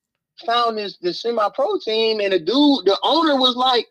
found 0.46 0.77
this 0.77 0.98
this 1.00 1.22
semi 1.22 1.50
pro 1.55 1.79
team, 1.79 2.19
and 2.19 2.31
the 2.31 2.39
dude, 2.39 2.86
the 2.86 2.98
owner 3.01 3.36
was 3.36 3.55
like, 3.55 3.88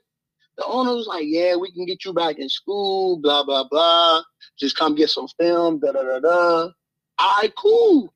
the 0.57 0.65
owner 0.65 0.95
was 0.95 1.09
like, 1.09 1.25
yeah, 1.27 1.57
we 1.57 1.73
can 1.73 1.87
get 1.87 2.05
you 2.05 2.13
back 2.13 2.39
in 2.39 2.49
school, 2.49 3.19
blah 3.19 3.43
blah 3.43 3.67
blah. 3.69 4.23
Just 4.59 4.77
come 4.77 4.95
get 4.95 5.11
some 5.11 5.29
film, 5.41 5.81
da 5.81 5.91
da 5.91 6.03
da 6.03 6.21
da. 6.21 6.71
All 7.19 7.41
right, 7.41 7.53
cool. 7.57 8.15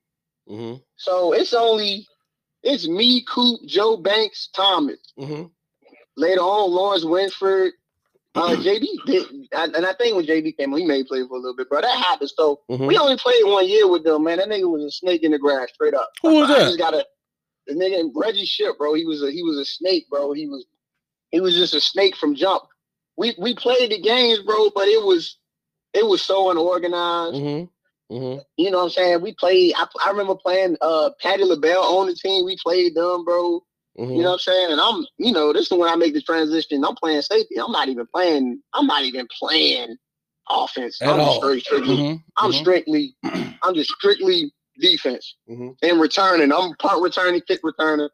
Mm-hmm. 0.49 0.77
So 0.97 1.33
it's 1.33 1.55
only 1.55 2.07
it's 2.63 2.87
me, 2.89 3.25
Coop, 3.29 3.61
Joe 3.67 3.97
Banks, 3.97 4.49
Thomas. 4.55 4.99
Mm-hmm. 5.19 5.45
Later 6.17 6.41
on, 6.41 6.71
Lawrence 6.71 7.05
Winford, 7.05 7.73
uh, 8.35 8.49
JD 8.57 8.87
did, 9.07 9.27
and 9.53 9.87
I 9.87 9.93
think 9.95 10.17
when 10.17 10.27
JD 10.27 10.57
came, 10.57 10.73
he 10.77 10.85
may 10.85 11.03
play 11.05 11.27
for 11.27 11.35
a 11.37 11.39
little 11.41 11.57
bit, 11.57 11.69
bro. 11.69 11.81
That 11.81 11.97
happened. 11.97 12.31
So 12.37 12.61
Mhm. 12.71 12.87
we 12.87 12.99
only 12.99 13.17
played 13.17 13.45
one 13.45 13.69
year 13.69 13.89
with 13.89 14.05
them, 14.05 14.25
man. 14.25 14.39
That 14.39 14.49
nigga 14.49 14.71
was 14.71 14.85
a 14.85 14.91
snake 14.91 15.23
in 15.23 15.33
the 15.33 15.39
grass, 15.39 15.69
straight 15.75 15.95
up. 15.95 16.11
Who 16.23 16.35
was 16.41 16.51
I 16.51 16.59
that? 16.59 16.65
just 16.67 16.79
gotta 16.79 17.07
the 17.67 17.75
nigga 17.75 18.11
Reggie 18.15 18.45
Ship, 18.47 18.77
bro. 18.79 18.95
He 18.95 19.05
was 19.07 19.23
a 19.23 19.31
he 19.31 19.43
was 19.43 19.57
a 19.59 19.65
snake, 19.65 20.09
bro. 20.11 20.33
He 20.33 20.47
was 20.49 20.67
he 21.31 21.41
was 21.41 21.55
just 21.55 21.75
a 21.75 21.81
snake 21.81 22.17
from 22.17 22.35
jump. 22.35 22.65
We 23.17 23.35
we 23.39 23.55
played 23.55 23.91
the 23.93 24.01
games, 24.01 24.41
bro, 24.41 24.71
but 24.71 24.89
it 24.89 25.03
was 25.05 25.37
it 25.95 26.07
was 26.07 26.23
so 26.23 26.51
unorganized. 26.51 27.37
Mm-hmm. 27.37 27.65
Mm-hmm. 28.11 28.41
You 28.57 28.71
know 28.71 28.79
what 28.79 28.85
I'm 28.85 28.91
saying? 28.91 29.23
We 29.23 29.35
played. 29.35 29.75
I, 29.77 29.87
I 30.05 30.11
remember 30.11 30.35
playing 30.35 30.77
uh 30.81 31.11
Patty 31.23 31.45
LaBelle 31.45 31.83
on 31.83 32.07
the 32.09 32.15
team. 32.15 32.45
We 32.45 32.57
played 32.63 32.95
them, 32.95 33.25
bro. 33.25 33.61
Mm-hmm. 33.99 34.13
You 34.15 34.23
know 34.23 34.31
what 34.31 34.33
I'm 34.35 34.39
saying? 34.41 34.73
And 34.73 34.81
I'm, 34.81 35.05
you 35.19 35.33
know, 35.33 35.53
this 35.53 35.71
is 35.71 35.79
when 35.79 35.89
I 35.89 35.97
make 35.97 36.15
the 36.15 36.23
transition. 36.23 36.85
I'm 36.85 36.95
playing 36.97 37.23
safety. 37.23 37.57
I'm 37.61 37.73
not 37.73 37.89
even 37.89 38.07
playing. 38.13 38.61
I'm 38.75 38.87
not 38.87 39.05
even 39.05 39.27
playing 39.39 39.97
offense. 40.49 41.01
At 41.03 41.09
I'm 41.11 41.17
just 41.19 41.29
all. 41.29 41.37
straight- 41.41 41.63
strictly. 41.65 41.97
Mm-hmm. 41.97 42.45
I'm 42.45 42.53
strictly. 42.53 43.15
I'm 43.63 43.75
just 43.75 43.91
strictly 43.91 44.53
defense 44.81 45.37
Mhm. 45.49 45.77
and 45.83 46.01
returning. 46.01 46.51
I'm 46.53 46.75
punt 46.77 47.03
returning, 47.03 47.43
kick 47.43 47.61
returning. 47.63 48.09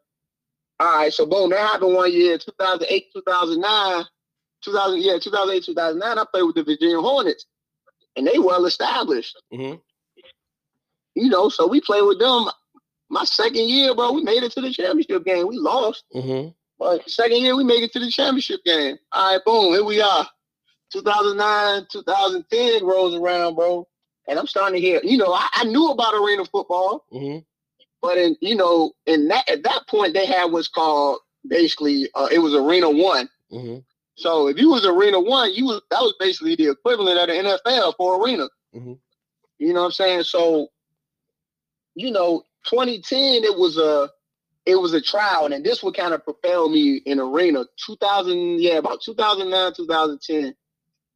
All 0.79 0.95
right, 0.97 1.13
so 1.13 1.25
boom, 1.25 1.49
that 1.51 1.59
happened 1.59 1.95
one 1.95 2.11
year, 2.11 2.37
2008, 2.37 3.05
2009, 3.13 4.05
2000, 4.63 5.01
yeah, 5.01 5.17
2008, 5.17 5.63
2009. 5.63 6.19
I 6.19 6.25
played 6.31 6.43
with 6.43 6.55
the 6.55 6.63
Virginia 6.63 6.99
Hornets, 6.99 7.45
and 8.17 8.27
they 8.27 8.37
well 8.37 8.65
established. 8.65 9.35
Mhm. 9.53 9.79
You 11.17 11.29
know, 11.29 11.49
so 11.49 11.65
we 11.67 11.81
played 11.81 12.03
with 12.03 12.19
them. 12.19 12.45
My 13.09 13.23
second 13.23 13.67
year, 13.69 13.95
bro, 13.95 14.11
we 14.11 14.21
made 14.23 14.43
it 14.43 14.51
to 14.51 14.61
the 14.61 14.71
championship 14.71 15.25
game. 15.25 15.47
We 15.47 15.57
lost. 15.57 16.03
Mm-hmm. 16.13 16.49
But 16.77 17.09
second 17.09 17.37
year, 17.41 17.55
we 17.55 17.63
made 17.63 17.81
it 17.83 17.91
to 17.93 17.99
the 17.99 18.09
championship 18.11 18.59
game. 18.63 18.97
All 19.11 19.33
right, 19.33 19.43
boom, 19.45 19.73
here 19.73 19.83
we 19.83 19.99
are. 20.01 20.27
2009, 20.93 21.87
2010 21.91 22.85
rolls 22.85 23.15
around, 23.15 23.55
bro. 23.55 23.87
And 24.27 24.37
I'm 24.37 24.47
starting 24.47 24.79
to 24.79 24.85
hear, 24.85 24.99
you 25.03 25.17
know, 25.17 25.33
I, 25.33 25.47
I 25.53 25.63
knew 25.63 25.89
about 25.89 26.13
arena 26.13 26.45
football, 26.45 27.05
Mm-hmm. 27.13 27.39
but 28.01 28.17
in, 28.17 28.35
you 28.41 28.55
know, 28.55 28.91
in 29.05 29.27
that 29.29 29.49
at 29.49 29.63
that 29.63 29.87
point 29.87 30.13
they 30.13 30.25
had 30.25 30.51
what's 30.51 30.67
called 30.67 31.19
basically 31.47 32.09
uh, 32.13 32.27
it 32.31 32.39
was 32.39 32.53
arena 32.53 32.89
one. 32.89 33.29
Mm-hmm. 33.51 33.77
So 34.15 34.47
if 34.49 34.57
you 34.59 34.69
was 34.69 34.85
arena 34.85 35.19
one, 35.19 35.53
you 35.53 35.65
was 35.65 35.81
that 35.91 36.01
was 36.01 36.13
basically 36.19 36.55
the 36.55 36.69
equivalent 36.71 37.17
of 37.19 37.27
the 37.27 37.33
NFL 37.73 37.93
for 37.97 38.21
arena. 38.23 38.49
Mhm. 38.75 38.99
You 39.59 39.73
know 39.73 39.81
what 39.81 39.85
I'm 39.87 39.91
saying? 39.93 40.23
So, 40.23 40.67
you 41.97 42.11
know, 42.11 42.43
2010 42.65 43.43
it 43.43 43.57
was 43.57 43.77
a 43.77 44.09
it 44.65 44.75
was 44.75 44.93
a 44.93 45.01
trial, 45.01 45.51
and 45.51 45.65
this 45.65 45.81
would 45.81 45.95
kind 45.95 46.13
of 46.13 46.23
propel 46.23 46.69
me 46.69 46.97
in 46.97 47.19
arena. 47.19 47.65
2000, 47.85 48.59
yeah, 48.61 48.73
about 48.73 49.01
2009, 49.01 49.73
2010. 49.73 50.53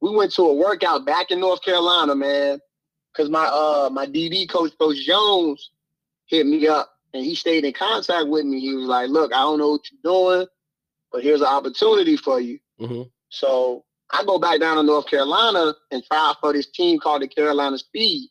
We 0.00 0.16
went 0.16 0.32
to 0.32 0.42
a 0.42 0.54
workout 0.54 1.04
back 1.04 1.30
in 1.30 1.38
North 1.38 1.62
Carolina, 1.62 2.16
man, 2.16 2.58
because 3.12 3.30
my 3.30 3.44
uh 3.44 3.90
my 3.92 4.06
DB 4.06 4.48
coach, 4.48 4.72
Coach 4.78 4.96
Jones, 5.06 5.70
hit 6.26 6.46
me 6.46 6.66
up, 6.66 6.90
and 7.14 7.24
he 7.24 7.36
stayed 7.36 7.64
in 7.64 7.72
contact 7.72 8.26
with 8.26 8.44
me. 8.44 8.58
He 8.58 8.74
was 8.74 8.86
like, 8.86 9.08
"Look, 9.08 9.32
I 9.32 9.40
don't 9.42 9.58
know 9.58 9.72
what 9.72 9.82
you're 9.92 10.12
doing, 10.12 10.46
but 11.12 11.22
here's 11.22 11.42
an 11.42 11.46
opportunity 11.46 12.16
for 12.16 12.40
you." 12.40 12.58
Mm-hmm. 12.80 13.02
So 13.28 13.84
I 14.10 14.24
go 14.24 14.38
back 14.38 14.58
down 14.58 14.78
to 14.78 14.82
North 14.82 15.06
Carolina 15.06 15.74
and 15.92 16.02
try 16.04 16.30
out 16.30 16.40
for 16.40 16.52
this 16.52 16.66
team 16.66 16.98
called 16.98 17.22
the 17.22 17.28
Carolina 17.28 17.78
Speed. 17.78 18.30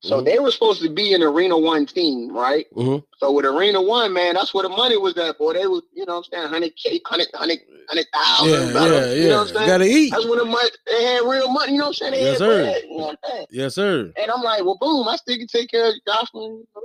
So 0.00 0.20
Mhm. 0.20 0.26
they 0.26 0.38
were 0.38 0.50
supposed 0.52 0.82
to 0.82 0.90
be 0.90 1.14
an 1.14 1.22
Arena 1.22 1.58
One 1.58 1.86
team, 1.86 2.30
right? 2.32 2.66
Mhm. 2.76 3.04
So 3.18 3.32
with 3.32 3.46
Arena 3.46 3.82
One, 3.82 4.12
man, 4.12 4.34
that's 4.34 4.54
where 4.54 4.62
the 4.64 4.70
money 4.70 4.96
was 4.96 5.16
at, 5.18 5.38
boy. 5.38 5.54
They 5.54 5.66
was, 5.66 5.82
you 5.94 6.06
know 6.06 6.16
what 6.18 6.26
I'm 6.32 6.32
saying, 6.32 6.48
100K, 6.48 7.00
100, 7.04 7.28
100, 7.34 7.60
100,000. 7.88 8.48
Yeah, 8.48 8.72
blah, 8.72 8.86
yeah, 8.86 9.12
You 9.14 9.28
know 9.30 9.38
what 9.38 9.48
I'm 9.50 9.54
saying? 9.56 9.68
Gotta 9.68 9.84
eat. 9.86 10.10
That's 10.12 10.26
when 10.26 10.38
the 10.38 10.44
money, 10.46 10.70
they 10.86 11.04
had 11.04 11.22
real 11.24 11.48
money, 11.52 11.72
you 11.72 11.78
know 11.78 11.86
what 11.86 11.88
I'm 11.88 11.94
saying? 11.94 12.12
They 12.12 12.20
Yes, 12.24 12.38
sir. 12.38 12.62
bread, 12.62 12.82
you 12.84 12.96
know 12.98 13.04
what 13.06 13.18
I'm 13.24 13.30
saying? 13.30 13.46
Yes, 13.50 13.74
sir. 13.74 14.12
And 14.16 14.30
I'm 14.30 14.42
like, 14.42 14.64
well, 14.64 14.78
boom, 14.80 15.08
I 15.08 15.16
still 15.16 15.36
can 15.38 15.48
take 15.48 15.70
care 15.70 15.88
of 15.90 15.94
Jocelyn, 16.06 16.52
you 16.52 16.66
know? 16.76 16.82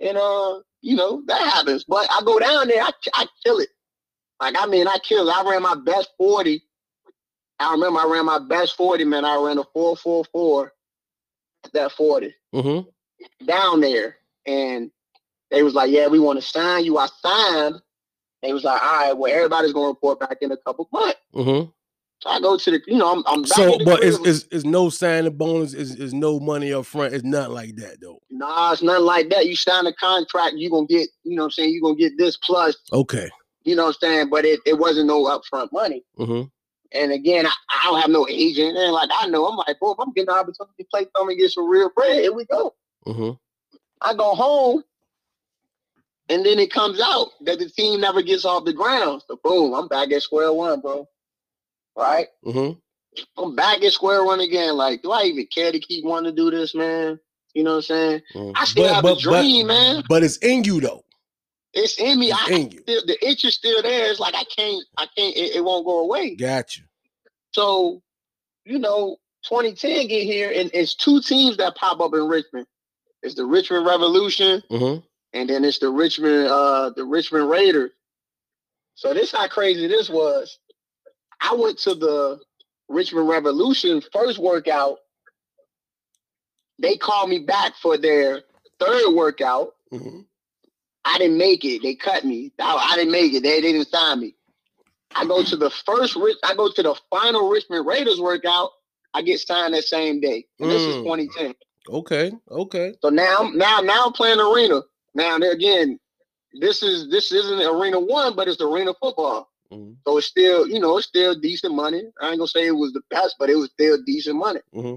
and 0.00 0.18
uh, 0.18 0.60
you 0.82 0.96
know 0.96 1.22
that 1.28 1.40
happens. 1.40 1.84
But 1.84 2.08
I 2.10 2.22
go 2.24 2.38
down 2.40 2.68
there, 2.68 2.82
I, 2.82 2.90
I 3.14 3.26
kill 3.44 3.60
it. 3.60 3.70
Like 4.40 4.56
I 4.58 4.66
mean, 4.66 4.88
I 4.88 4.98
kill. 5.02 5.28
it. 5.28 5.32
I 5.36 5.48
ran 5.50 5.62
my 5.62 5.76
best 5.76 6.10
forty. 6.18 6.64
I 7.60 7.72
remember 7.72 8.00
I 8.00 8.06
ran 8.06 8.26
my 8.26 8.40
best 8.40 8.76
forty, 8.76 9.04
man. 9.04 9.24
I 9.24 9.36
ran 9.36 9.58
a 9.58 9.64
four 9.74 9.96
four 9.96 10.24
four 10.32 10.66
at 10.68 10.72
that 11.72 11.92
forty 11.92 12.34
Mm-hmm. 12.54 13.44
down 13.46 13.80
there, 13.80 14.16
and 14.46 14.90
they 15.50 15.62
was 15.62 15.74
like, 15.74 15.90
yeah, 15.90 16.06
we 16.08 16.18
want 16.18 16.40
to 16.40 16.46
sign 16.46 16.84
you. 16.84 16.98
I 16.98 17.06
signed. 17.22 17.76
They 18.42 18.52
was 18.52 18.64
like, 18.64 18.80
all 18.82 18.92
right, 18.92 19.12
well, 19.16 19.32
everybody's 19.32 19.72
gonna 19.72 19.88
report 19.88 20.20
back 20.20 20.38
in 20.40 20.52
a 20.52 20.56
couple 20.58 20.88
months. 20.92 21.18
Mm-hmm. 21.34 21.70
So 22.20 22.30
I 22.30 22.40
go 22.40 22.56
to 22.56 22.70
the, 22.70 22.80
you 22.86 22.96
know, 22.96 23.12
I'm, 23.12 23.22
I'm 23.26 23.44
So, 23.44 23.78
but 23.84 24.02
it's, 24.02 24.18
is 24.20 24.26
is 24.26 24.44
is 24.50 24.64
no 24.64 24.88
signing 24.88 25.36
bonus? 25.36 25.74
Is 25.74 25.96
is 25.96 26.14
no 26.14 26.40
money 26.40 26.72
up 26.72 26.86
front? 26.86 27.12
It's 27.12 27.24
nothing 27.24 27.52
like 27.52 27.76
that 27.76 28.00
though. 28.00 28.20
Nah, 28.30 28.72
it's 28.72 28.82
nothing 28.82 29.04
like 29.04 29.28
that. 29.30 29.46
You 29.46 29.54
sign 29.54 29.86
a 29.86 29.92
contract, 29.92 30.54
you 30.56 30.70
gonna 30.70 30.86
get, 30.86 31.08
you 31.24 31.36
know 31.36 31.42
what 31.42 31.46
I'm 31.46 31.50
saying, 31.50 31.70
you 31.74 31.80
are 31.84 31.90
gonna 31.90 31.98
get 31.98 32.16
this 32.16 32.38
plus, 32.38 32.74
Okay. 32.92 33.28
you 33.64 33.76
know 33.76 33.84
what 33.86 33.96
I'm 34.02 34.08
saying? 34.08 34.30
But 34.30 34.46
it, 34.46 34.60
it 34.64 34.78
wasn't 34.78 35.08
no 35.08 35.24
upfront 35.24 35.68
money. 35.72 36.04
Mm-hmm. 36.18 36.48
And 36.92 37.12
again, 37.12 37.46
I, 37.46 37.52
I 37.68 37.90
don't 37.90 38.00
have 38.00 38.10
no 38.10 38.26
agent. 38.28 38.76
And 38.76 38.92
like 38.92 39.10
I 39.12 39.26
know, 39.28 39.46
I'm 39.46 39.56
like, 39.56 39.78
boy, 39.80 39.92
if 39.92 39.98
I'm 39.98 40.12
getting 40.12 40.26
the 40.26 40.32
opportunity 40.32 40.82
to 40.82 40.88
play 40.90 41.06
some 41.16 41.28
and 41.28 41.38
get 41.38 41.50
some 41.50 41.68
real 41.68 41.90
bread, 41.94 42.22
here 42.22 42.32
we 42.32 42.44
go. 42.46 42.74
Mm-hmm. 43.06 43.30
I 44.00 44.14
go 44.14 44.34
home, 44.34 44.82
and 46.28 46.44
then 46.44 46.58
it 46.58 46.72
comes 46.72 47.00
out 47.00 47.28
that 47.42 47.58
the 47.58 47.68
team 47.68 48.00
never 48.00 48.22
gets 48.22 48.44
off 48.44 48.64
the 48.64 48.72
ground. 48.72 49.22
So 49.26 49.38
boom, 49.42 49.74
I'm 49.74 49.88
back 49.88 50.12
at 50.12 50.22
square 50.22 50.52
one, 50.52 50.80
bro. 50.80 51.08
Right? 51.96 52.26
Mm-hmm. 52.44 52.78
I'm 53.42 53.56
back 53.56 53.82
at 53.82 53.92
square 53.92 54.24
one 54.24 54.40
again. 54.40 54.76
Like, 54.76 55.02
do 55.02 55.10
I 55.10 55.22
even 55.22 55.46
care 55.46 55.72
to 55.72 55.78
keep 55.78 56.04
wanting 56.04 56.34
to 56.34 56.36
do 56.36 56.50
this, 56.50 56.74
man? 56.74 57.18
You 57.54 57.64
know 57.64 57.76
what 57.76 57.90
I'm 57.90 58.22
saying? 58.34 58.52
I 58.54 58.66
still 58.66 58.92
have 58.92 59.04
a 59.04 59.16
dream, 59.16 59.68
man. 59.68 60.04
But 60.10 60.22
it's 60.22 60.36
in 60.38 60.64
you 60.64 60.80
though. 60.80 61.05
It's 61.76 61.98
in 62.00 62.18
me. 62.18 62.30
It's 62.30 62.42
I 62.50 62.54
in 62.54 62.70
you. 62.72 62.78
still, 62.80 63.02
the 63.06 63.26
itch 63.28 63.44
is 63.44 63.54
still 63.54 63.82
there. 63.82 64.10
It's 64.10 64.18
like 64.18 64.34
I 64.34 64.44
can't, 64.44 64.82
I 64.96 65.06
can't, 65.16 65.36
it, 65.36 65.56
it 65.56 65.64
won't 65.64 65.84
go 65.86 66.00
away. 66.00 66.34
Got 66.34 66.76
you. 66.76 66.84
So, 67.52 68.02
you 68.64 68.78
know, 68.78 69.16
2010 69.48 70.08
get 70.08 70.24
here, 70.24 70.50
and 70.54 70.70
it's 70.74 70.94
two 70.94 71.20
teams 71.20 71.56
that 71.58 71.76
pop 71.76 72.00
up 72.00 72.14
in 72.14 72.26
Richmond. 72.26 72.66
It's 73.22 73.34
the 73.34 73.44
Richmond 73.44 73.86
Revolution, 73.86 74.62
Mm-hmm. 74.70 75.00
and 75.34 75.48
then 75.50 75.64
it's 75.64 75.78
the 75.78 75.90
Richmond, 75.90 76.48
uh, 76.48 76.90
the 76.96 77.04
Richmond 77.04 77.48
Raiders. 77.50 77.90
So 78.94 79.12
this 79.14 79.32
how 79.32 79.46
crazy 79.48 79.86
this 79.86 80.08
was. 80.08 80.58
I 81.40 81.54
went 81.54 81.78
to 81.80 81.94
the 81.94 82.40
Richmond 82.88 83.28
Revolution 83.28 84.02
first 84.12 84.38
workout. 84.38 84.98
They 86.78 86.96
called 86.96 87.28
me 87.30 87.40
back 87.40 87.74
for 87.76 87.96
their 87.98 88.42
third 88.80 89.14
workout. 89.14 89.74
Mm-hmm. 89.92 90.20
I 91.06 91.18
didn't 91.18 91.38
make 91.38 91.64
it. 91.64 91.82
They 91.82 91.94
cut 91.94 92.24
me. 92.24 92.52
I, 92.60 92.90
I 92.92 92.96
didn't 92.96 93.12
make 93.12 93.32
it. 93.32 93.42
They, 93.42 93.60
they 93.60 93.72
didn't 93.72 93.88
sign 93.88 94.20
me. 94.20 94.34
I 95.14 95.24
go 95.24 95.42
to 95.42 95.56
the 95.56 95.70
first. 95.70 96.18
I 96.44 96.54
go 96.54 96.70
to 96.70 96.82
the 96.82 96.94
final 97.10 97.48
Richmond 97.48 97.86
Raiders 97.86 98.20
workout. 98.20 98.70
I 99.14 99.22
get 99.22 99.40
signed 99.40 99.72
that 99.74 99.84
same 99.84 100.20
day. 100.20 100.46
And 100.60 100.70
this 100.70 100.82
is 100.82 100.96
Mm. 100.96 101.04
2010. 101.04 101.54
Okay. 101.88 102.32
Okay. 102.50 102.94
So 103.00 103.08
now, 103.08 103.50
now, 103.54 103.78
now 103.80 104.06
I'm 104.06 104.12
playing 104.12 104.40
arena. 104.40 104.82
Now, 105.14 105.36
again, 105.36 105.98
this 106.60 106.82
is 106.82 107.08
this 107.10 107.32
isn't 107.32 107.60
arena 107.60 108.00
one, 108.00 108.34
but 108.34 108.48
it's 108.48 108.60
arena 108.60 108.92
football. 109.00 109.48
Mm-hmm. 109.72 109.92
So 110.06 110.18
it's 110.18 110.26
still, 110.26 110.66
you 110.68 110.80
know, 110.80 110.98
it's 110.98 111.06
still 111.06 111.38
decent 111.38 111.74
money. 111.74 112.02
I 112.20 112.30
ain't 112.30 112.38
gonna 112.38 112.48
say 112.48 112.66
it 112.66 112.72
was 112.72 112.92
the 112.92 113.02
best, 113.10 113.36
but 113.38 113.48
it 113.48 113.56
was 113.56 113.70
still 113.70 113.98
decent 114.04 114.36
money. 114.36 114.60
Mm-hmm. 114.74 114.96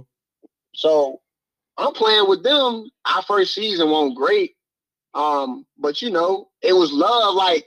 So 0.73 1.21
I'm 1.77 1.93
playing 1.93 2.27
with 2.27 2.43
them. 2.43 2.89
Our 3.05 3.21
first 3.23 3.53
season 3.53 3.89
went 3.91 4.15
great. 4.15 4.55
Um, 5.13 5.65
but 5.77 6.01
you 6.01 6.09
know, 6.09 6.49
it 6.61 6.73
was 6.73 6.91
love. 6.91 7.35
Like 7.35 7.65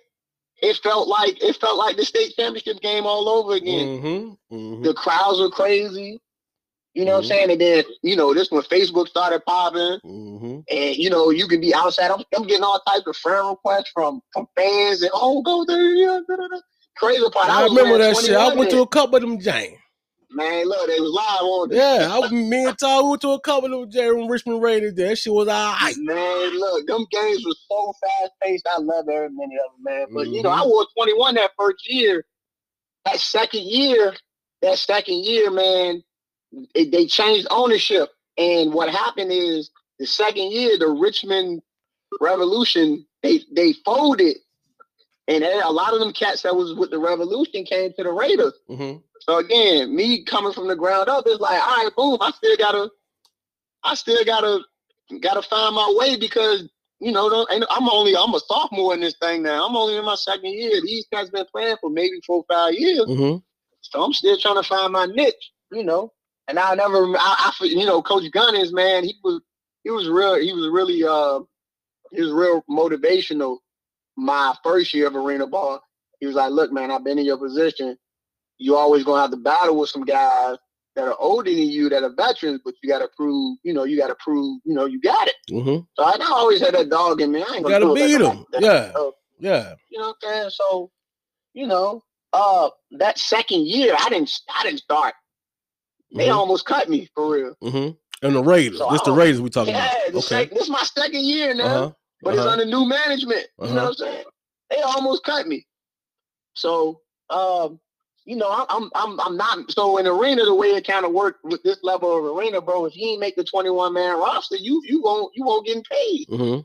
it 0.63 0.77
felt 0.79 1.09
like 1.09 1.43
it 1.43 1.57
felt 1.57 1.77
like 1.79 1.97
the 1.97 2.05
state 2.05 2.35
championship 2.37 2.81
game 2.81 3.05
all 3.05 3.29
over 3.29 3.55
again. 3.55 4.01
Mm-hmm. 4.01 4.55
Mm-hmm. 4.55 4.83
The 4.85 4.95
crowds 4.95 5.41
were 5.41 5.51
crazy. 5.51 6.21
You 6.95 7.07
know 7.07 7.13
what 7.13 7.19
I'm 7.19 7.25
Mhm. 7.25 7.29
saying? 7.29 7.51
And 7.53 7.61
then, 7.61 7.85
you 8.03 8.17
know, 8.17 8.35
this 8.35 8.51
when 8.51 8.63
Facebook 8.65 9.09
started 9.09 9.43
popping, 9.47 9.99
Mm-hmm. 10.05 10.59
and 10.71 10.97
you 10.97 11.09
know, 11.09 11.31
you 11.31 11.49
can 11.49 11.61
be 11.61 11.75
outside. 11.75 12.11
I'm, 12.11 12.23
I'm 12.37 12.47
getting 12.47 12.65
all 12.65 12.81
types 12.87 13.07
of 13.07 13.17
friend 13.17 13.49
requests 13.49 13.91
from 13.95 14.21
from 14.33 14.47
fans 14.57 15.01
and 15.03 15.11
oh, 15.15 15.41
go 15.43 15.65
there, 15.65 15.95
yeah, 15.95 16.21
da, 16.29 16.37
da, 16.37 16.49
da. 16.49 16.61
Crazy 16.99 17.23
part. 17.33 17.49
I 17.49 17.63
was 17.63 17.73
remember 17.73 17.97
that 17.99 18.17
shit. 18.19 18.37
I 18.37 18.55
went 18.55 18.71
to 18.71 18.83
a 18.83 18.87
couple 18.87 19.17
of 19.17 19.23
them 19.23 19.41
James. 19.41 19.79
Man. 20.35 20.69
Look, 20.69 20.87
they 20.89 21.01
was 21.01 21.11
live 21.13 21.43
on. 21.43 21.73
it. 21.73 21.77
Yeah, 21.77 22.21
I, 22.23 22.31
me 22.31 22.67
and 22.67 22.79
Todd 22.79 23.09
went 23.09 23.21
to 23.23 23.31
a 23.31 23.41
couple 23.41 23.83
of 23.83 23.91
Jerry 23.91 24.27
Richmond 24.27 24.63
Raiders. 24.63 24.95
That 24.95 25.17
shit 25.17 25.33
was 25.33 25.49
all 25.49 25.75
right. 25.75 25.95
Man, 25.99 26.59
look, 26.59 26.87
them 26.87 27.07
games 27.11 27.45
was 27.45 27.59
so 27.69 27.93
fast 28.01 28.33
paced. 28.43 28.67
I 28.71 28.79
love 28.81 29.07
every 29.09 29.31
minute 29.31 29.59
of 29.67 29.73
them, 29.77 29.85
man. 29.85 30.07
But 30.13 30.29
you 30.29 30.43
know, 30.43 30.51
Mhm. 30.51 30.63
I 30.63 30.67
wore 30.67 30.87
21 30.97 31.35
that 31.37 31.53
first 31.59 31.89
year. 31.89 32.25
That 33.05 33.19
second 33.21 33.63
year, 33.63 34.15
that 34.63 34.79
second 34.79 35.25
year, 35.25 35.51
man, 35.51 36.03
it, 36.75 36.91
they 36.93 37.07
changed 37.07 37.47
ownership. 37.51 38.11
And 38.39 38.73
what 38.73 38.89
happened 38.91 39.33
is 39.33 39.71
the 39.99 40.07
second 40.07 40.53
year, 40.53 40.79
the 40.79 40.89
Richmond 40.89 41.63
Revolution, 42.21 43.07
they 43.23 43.41
they 43.53 43.73
folded. 43.85 44.37
And 45.29 45.45
a 45.45 45.71
lot 45.71 45.95
of 45.95 46.01
them 46.01 46.13
cats 46.13 46.43
that 46.43 46.55
was 46.57 46.75
with 46.75 46.91
the 46.91 46.99
Revolution 46.99 47.65
came 47.65 47.93
to 47.95 48.03
the 48.03 48.11
Raiders. 48.13 48.53
Mm-hmm. 48.69 48.99
So 49.29 49.39
again, 49.39 49.95
me 49.95 50.25
coming 50.25 50.53
from 50.53 50.69
the 50.69 50.77
ground 50.77 51.09
up, 51.09 51.25
it's 51.27 51.41
like, 51.41 51.61
all 51.63 51.85
right, 51.85 51.91
boom, 51.97 52.19
I 52.21 52.33
still 52.33 52.57
gotta, 52.57 52.91
I 53.85 53.95
still 53.95 54.25
gotta, 54.25 54.61
gotta 55.21 55.43
find 55.43 55.75
my 55.75 55.95
way 55.97 56.17
because 56.17 56.69
you 57.01 57.11
know, 57.11 57.47
I'm 57.51 57.89
only, 57.89 58.15
I'm 58.17 58.33
a 58.33 58.39
sophomore 58.41 58.95
in 58.95 59.01
this 59.01 59.17
thing 59.21 59.43
now. 59.43 59.67
I'm 59.67 59.75
only 59.75 59.97
in 59.97 60.05
my 60.05 60.15
second 60.15 60.53
year. 60.53 60.81
These 60.81 61.07
guys 61.13 61.31
been 61.31 61.47
playing 61.51 61.77
for 61.81 61.91
maybe 61.91 62.21
four, 62.25 62.45
five 62.49 62.75
years, 62.75 63.01
Mm-hmm. 63.01 63.39
so 63.81 64.03
I'm 64.03 64.13
still 64.13 64.39
trying 64.39 64.63
to 64.63 64.69
find 64.69 64.93
my 64.93 65.07
niche, 65.07 65.51
you 65.73 65.83
know. 65.83 66.13
And 66.47 66.61
I 66.61 66.75
never, 66.77 67.05
I, 67.19 67.53
I 67.61 67.65
you 67.65 67.87
know, 67.87 68.03
Coach 68.03 68.31
Gunnins, 68.31 68.73
man, 68.73 69.03
he 69.03 69.17
was, 69.25 69.41
he 69.83 69.91
was 69.91 70.09
real, 70.09 70.37
he 70.37 70.53
was 70.53 70.69
really, 70.73 71.03
uh, 71.03 71.41
he 72.13 72.23
was 72.23 72.31
real 72.33 72.63
motivational. 72.71 73.59
My 74.17 74.55
first 74.63 74.95
year 74.95 75.09
of 75.09 75.17
arena 75.17 75.47
ball, 75.49 75.81
he 76.21 76.27
was 76.27 76.37
like, 76.37 76.53
"Look, 76.53 76.71
man, 76.73 76.91
I've 76.93 77.03
been 77.05 77.19
in 77.19 77.25
your 77.25 77.39
position. 77.39 77.99
You 78.63 78.77
always 78.77 79.05
gonna 79.05 79.21
have 79.23 79.31
to 79.33 79.37
battle 79.37 79.77
with 79.79 79.91
some 79.91 80.05
guys 80.05 80.57
that 80.95 81.09
are 81.09 81.17
older 81.19 81.51
than 81.51 81.69
you, 81.69 81.89
that 81.89 82.03
are 82.03 82.15
veterans, 82.15 82.61
but 82.65 82.75
you 82.83 82.89
got 82.89 82.99
to 83.01 83.09
prove, 83.17 83.59
you 83.63 83.73
know, 83.73 83.85
you 83.85 83.97
got 83.97 84.09
to 84.09 84.17
prove, 84.17 84.61
you 84.65 84.75
know, 84.75 84.85
you 84.87 85.01
got 85.01 85.27
it." 85.27 85.35
Mm-hmm. 85.51 85.81
So 85.97 86.03
I, 86.05 86.13
I 86.21 86.31
always 86.33 86.61
had 86.61 86.75
that 86.75 86.89
dog 86.91 87.21
in 87.21 87.33
me. 87.33 87.41
I 87.43 87.55
ain't 87.57 87.65
gonna 87.65 87.81
gotta 87.81 87.95
beat 87.95 88.19
like 88.19 88.23
them. 88.23 88.45
Yeah. 88.61 88.93
So, 88.93 89.15
Yeah. 89.41 89.75
you 89.91 89.99
know 89.99 90.09
what 90.09 90.17
I'm 90.25 90.31
saying? 90.33 90.51
So, 90.51 90.91
you 91.55 91.67
know, 91.67 92.03
uh, 92.33 92.71
that 92.93 93.19
second 93.19 93.67
year, 93.67 93.97
I 93.99 94.09
didn't, 94.11 94.31
I 94.55 94.63
didn't 94.65 94.81
start. 94.81 95.15
They 96.15 96.29
Mhm. 96.29 96.35
almost 96.37 96.67
cut 96.67 96.89
me 96.89 97.09
for 97.15 97.31
real. 97.33 97.55
Mm-hmm. 97.63 98.27
And 98.27 98.37
the 98.37 98.43
Raiders. 98.43 98.79
So 98.79 98.89
this 98.91 99.03
the 99.03 99.13
Raiders 99.13 99.41
we 99.41 99.51
talking 99.51 99.75
Yeah, 99.75 99.87
about. 99.87 100.13
the 100.13 100.19
Okay. 100.19 100.27
sec- 100.45 100.51
this 100.51 100.63
is 100.65 100.71
my 100.71 100.83
second 100.83 101.25
year 101.25 101.55
now. 101.55 101.65
Uh-huh. 101.65 101.93
but 102.23 102.35
it's 102.35 102.41
Uh-huh. 102.43 102.51
under 102.51 102.65
new 102.67 102.85
management. 102.87 103.47
You 103.59 103.65
Uh-huh. 103.65 103.75
know 103.75 103.83
what 103.85 103.89
I'm 103.89 103.95
saying? 103.95 104.25
They 104.71 104.81
almost 104.83 105.25
cut 105.25 105.47
me. 105.49 105.67
So, 106.55 107.01
um, 107.31 107.81
you 108.25 108.37
know, 108.37 108.51
I'm, 108.51 108.67
I'm, 108.71 108.91
I'm, 108.95 109.21
I'm 109.21 109.37
not. 109.37 109.71
So 109.73 109.99
in 109.99 110.07
arena, 110.07 110.45
the 110.45 110.55
way 110.55 110.69
it 110.69 110.87
kind 110.87 111.05
of 111.05 111.13
worked 111.13 111.45
with 111.45 111.63
this 111.63 111.79
level 111.83 112.17
of 112.17 112.37
arena, 112.37 112.61
bro, 112.61 112.85
if 112.87 112.97
you 112.97 113.09
ain't 113.09 113.21
make 113.21 113.37
the 113.37 113.45
21 113.45 113.93
man 113.93 114.19
roster, 114.19 114.57
you, 114.57 114.83
you 114.85 115.03
won't, 115.03 115.33
you 115.35 115.45
won't 115.45 115.67
get 115.67 115.85
paid. 115.85 116.29
Mm-hmm. 116.29 116.61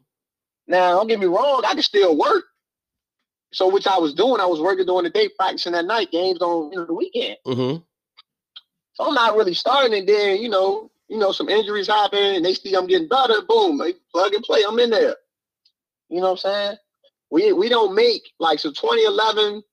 Now, 0.67 0.97
don't 0.97 1.07
get 1.07 1.19
me 1.19 1.25
wrong, 1.25 1.63
I 1.65 1.73
can 1.73 1.81
still 1.81 2.17
work. 2.17 2.45
So, 3.53 3.71
which 3.71 3.87
I 3.87 3.97
was 3.97 4.13
doing, 4.13 4.41
I 4.41 4.45
was 4.45 4.59
working 4.59 4.85
during 4.85 5.05
the 5.05 5.09
day, 5.09 5.29
practicing 5.29 5.73
at 5.73 5.85
night, 5.85 6.11
games 6.11 6.41
on 6.41 6.71
you 6.71 6.77
know, 6.77 6.85
the 6.85 6.93
weekend. 6.93 7.37
Mm-hmm. 7.45 7.81
So 8.93 9.07
I'm 9.07 9.13
not 9.13 9.35
really 9.35 9.53
starting. 9.53 9.97
And 9.97 10.07
then, 10.07 10.41
you 10.41 10.49
know, 10.49 10.91
you 11.07 11.17
know, 11.17 11.31
some 11.31 11.49
injuries 11.49 11.87
happen 11.87 12.19
and 12.19 12.43
they 12.43 12.53
see 12.53 12.75
I'm 12.75 12.87
getting 12.87 13.07
better. 13.07 13.41
Boom, 13.47 13.77
they 13.77 13.93
plug 14.11 14.33
and 14.33 14.43
play. 14.43 14.63
I'm 14.67 14.79
in 14.79 14.89
there. 14.89 15.15
You 16.09 16.17
know 16.21 16.31
what 16.31 16.45
I'm 16.45 16.51
saying? 16.51 16.77
We 17.29 17.53
we 17.53 17.69
don't 17.69 17.95
make 17.95 18.23
like 18.39 18.59
so 18.59 18.69
2011, 18.69 19.63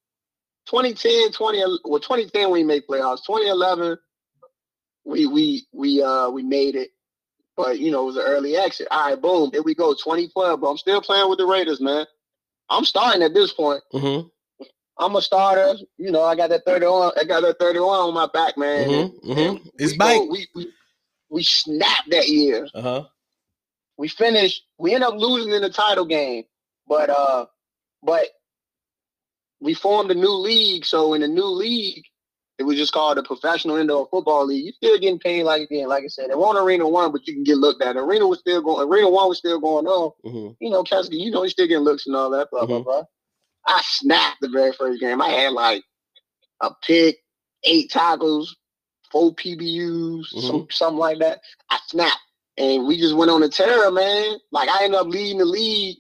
2010, 0.67 1.33
20 1.33 1.59
well 1.85 2.01
2010 2.01 2.51
we 2.51 2.65
make 2.65 2.87
playoffs. 2.89 3.25
2011 3.27 3.99
we 5.05 5.27
we 5.27 5.67
we 5.73 6.03
uh 6.03 6.29
we 6.31 6.43
made 6.43 6.75
it. 6.77 6.91
But 7.57 7.79
you 7.79 7.91
know, 7.91 8.03
it 8.03 8.07
was 8.07 8.17
an 8.17 8.23
early 8.27 8.57
exit. 8.57 8.89
All 8.91 9.11
right, 9.11 9.21
boom, 9.21 9.51
here 9.53 9.63
we 9.63 9.75
go. 9.75 9.93
2012, 9.93 10.61
bro. 10.61 10.71
I'm 10.71 10.77
still 10.79 11.01
playing 11.01 11.29
with 11.29 11.39
the 11.39 11.47
Raiders, 11.47 11.81
man. 11.81 12.07
I'm 12.69 12.85
starting 12.85 13.23
at 13.23 13.35
this 13.35 13.53
point. 13.53 13.83
Mm-hmm. 13.93 14.29
I'm 14.99 15.17
a 15.17 15.23
starter. 15.23 15.75
You 15.99 16.11
know, 16.11 16.23
I 16.23 16.35
got 16.35 16.51
that 16.51 16.65
31. 16.65 17.13
I 17.21 17.25
got 17.25 17.43
that 17.43 17.59
31 17.59 17.89
on 17.89 18.15
my 18.15 18.29
back, 18.33 18.57
man. 18.57 18.89
Mm-hmm. 18.89 19.31
Mm-hmm. 19.33 19.69
It's 19.79 19.93
we 19.93 19.99
back. 19.99 20.19
go- 20.19 20.27
we, 20.31 20.47
we 20.55 20.73
we 21.31 21.43
snapped 21.43 22.11
that 22.11 22.29
year. 22.29 22.67
Uh-huh. 22.75 23.05
We 23.97 24.09
finished. 24.09 24.63
We 24.79 24.95
end 24.95 25.05
up 25.05 25.15
losing 25.15 25.53
in 25.53 25.63
the 25.63 25.71
title 25.71 26.07
game, 26.07 26.45
but 26.89 27.11
uh, 27.11 27.47
but 28.03 28.27
we 29.65 29.75
formed 29.75 30.11
a 30.11 30.15
new 30.15 30.31
league. 30.33 30.85
So 30.85 31.15
in 31.15 31.23
the 31.23 31.29
new 31.29 31.47
league, 31.47 32.05
it 32.59 32.63
was 32.63 32.77
just 32.77 32.93
called 32.93 33.17
the 33.17 33.23
Professional 33.25 33.77
Indoor 33.77 34.07
Football 34.11 34.47
League. 34.47 34.67
You 34.67 34.73
still 34.73 34.99
getting 34.99 35.19
paid 35.19 35.43
like 35.43 35.63
again, 35.63 35.89
like 35.89 36.05
I 36.05 36.09
said. 36.09 36.31
It 36.31 36.39
wasn't 36.39 36.65
Arena 36.65 36.89
One, 36.89 37.11
but 37.11 37.27
you 37.27 37.33
can 37.33 37.43
get 37.43 37.57
looked 37.57 37.83
at. 37.83 37.97
Arena 37.97 38.29
was 38.29 38.39
still 38.41 38.63
going. 38.63 38.87
Arena 38.89 39.09
One 39.11 39.29
was 39.29 39.39
still 39.39 39.59
going 39.59 39.87
on. 39.87 40.13
Mm-hmm. 40.25 40.53
You 40.61 40.71
know, 40.71 40.85
Cassidy, 40.85 41.17
you 41.17 41.31
know, 41.33 41.43
you 41.43 41.51
still 41.51 41.67
getting 41.67 41.83
looks 41.83 42.07
and 42.07 42.15
all 42.15 42.31
that. 42.31 42.51
Blah 42.53 42.67
blah 42.67 42.79
Mhm. 42.81 42.85
blah. 42.85 43.03
I 43.67 43.81
snapped 43.85 44.41
the 44.43 44.49
very 44.51 44.73
first 44.73 45.01
game. 45.01 45.21
I 45.23 45.31
had 45.31 45.53
like 45.53 45.83
a 46.61 46.71
pick, 46.87 47.17
eight 47.65 47.91
tackles, 47.91 48.55
four 49.11 49.35
PBUs, 49.35 50.27
some, 50.27 50.67
something 50.71 50.99
like 50.99 51.19
that. 51.21 51.41
I 51.71 51.79
snapped. 51.89 52.19
And 52.57 52.87
we 52.87 52.99
just 52.99 53.17
went 53.17 53.31
on 53.33 53.43
a 53.43 53.49
tear, 53.49 53.91
man. 53.91 54.37
Like 54.53 54.69
I 54.69 54.85
ended 54.85 55.01
up 55.01 55.09
leading 55.09 55.39
the 55.39 55.45
league. 55.45 55.97